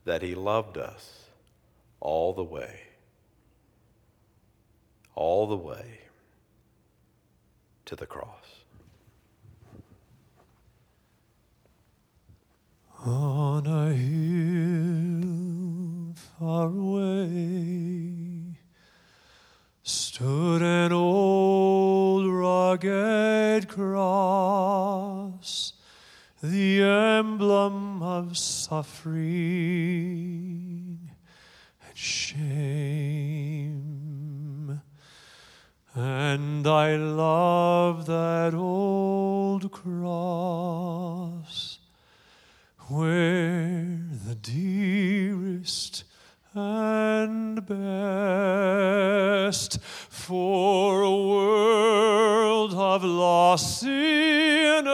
that 0.05 0.21
He 0.21 0.35
loved 0.35 0.77
us 0.77 1.25
all 1.99 2.33
the 2.33 2.43
way, 2.43 2.79
all 5.15 5.47
the 5.47 5.57
way 5.57 5.99
to 7.85 7.95
the 7.95 8.05
cross. 8.05 8.63
On 13.05 13.65
a 13.67 13.93
hill 13.93 15.27
far 16.39 16.67
away 16.67 18.16
stood 20.17 20.63
an 20.63 20.91
old 20.91 22.25
rugged 22.25 23.67
cross, 23.67 25.73
the 26.41 26.81
emblem 26.81 28.01
of 28.01 28.35
suffering 28.35 29.21
and 31.87 31.95
shame. 31.95 32.41
And 35.93 36.65
I 36.65 36.95
love 36.95 38.07
that 38.07 38.55
old 38.55 39.71
cross 39.71 41.77
where 42.87 43.99
the 44.25 44.33
dearest 44.33 46.05
and 46.55 47.63
best 47.67 49.77
for 50.27 51.03
a 51.03 51.09
world 51.09 52.73
of 52.73 53.01
lost 53.01 53.79
sinners 53.79 54.87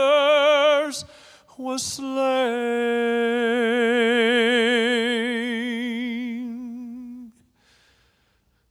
was 1.57 1.81
slain. 1.81 2.11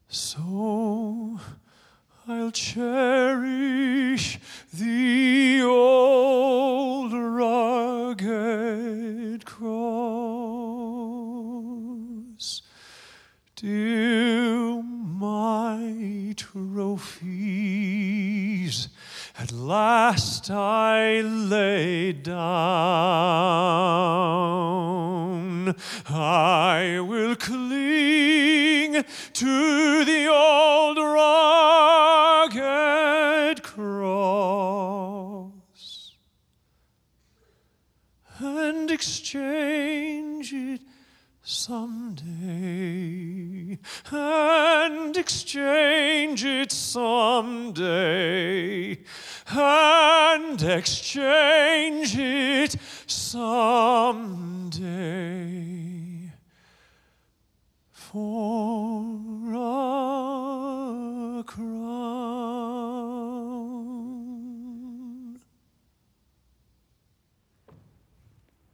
So 0.06 1.40
I'll 2.28 2.52
cherish 2.52 2.91
I 20.50 21.20
lay 21.20 22.12
down. 22.12 22.42
I 26.08 26.98
will 27.00 27.36
cling 27.36 29.04
to 29.34 30.04
the 30.04 30.26
old 30.28 30.98
rugged 32.58 33.62
cross 33.62 34.42
and 38.38 38.90
exchange 38.90 40.52
it 40.52 40.80
someday 41.42 42.22
and 44.10 45.16
exchange 45.16 46.44
it 46.44 46.72
someday 46.72 47.42
and 49.56 50.62
exchange 50.62 52.16
it 52.18 52.76
someday 53.06 54.82
for 57.90 59.04
a 61.38 61.44
crown. 61.44 61.82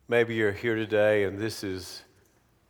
Maybe 0.09 0.35
you're 0.35 0.53
here 0.53 0.75
today 0.75 1.25
and 1.25 1.39
this 1.39 1.63
is 1.63 2.03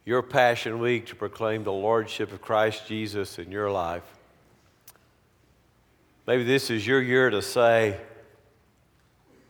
your 0.05 0.23
Passion 0.23 0.79
Week 0.79 1.07
to 1.07 1.15
proclaim 1.15 1.65
the 1.65 1.73
Lordship 1.73 2.33
of 2.33 2.41
Christ 2.41 2.87
Jesus 2.89 3.39
in 3.39 3.53
your 3.53 3.71
life. 3.71 4.18
Maybe 6.29 6.45
this 6.45 6.69
is 6.69 6.87
your 6.87 7.01
year 7.01 7.31
to 7.31 7.41
say, 7.41 7.99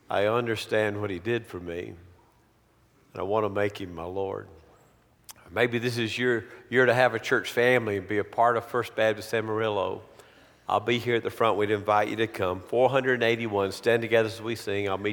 I 0.09 0.27
understand 0.27 1.01
what 1.01 1.09
He 1.09 1.19
did 1.19 1.45
for 1.45 1.59
me, 1.59 1.87
and 1.87 3.19
I 3.19 3.23
want 3.23 3.43
to 3.43 3.49
make 3.49 3.81
Him 3.81 3.93
my 3.93 4.05
Lord. 4.05 4.47
Maybe 5.51 5.77
this 5.77 5.97
is 5.97 6.17
your 6.17 6.45
year 6.69 6.85
to 6.85 6.93
have 6.93 7.15
a 7.15 7.19
church 7.19 7.51
family 7.51 7.97
and 7.97 8.07
be 8.07 8.19
a 8.19 8.23
part 8.23 8.55
of 8.55 8.63
First 8.63 8.95
Baptist 8.95 9.33
Amarillo. 9.33 10.03
I'll 10.69 10.79
be 10.79 10.99
here 10.99 11.15
at 11.15 11.23
the 11.23 11.29
front. 11.29 11.57
We'd 11.57 11.69
invite 11.69 12.07
you 12.07 12.15
to 12.15 12.27
come. 12.27 12.61
481, 12.61 13.73
stand 13.73 14.01
together 14.01 14.27
as 14.27 14.41
we 14.41 14.55
sing. 14.55 14.87
I'll 14.87 14.97
meet 14.97 15.07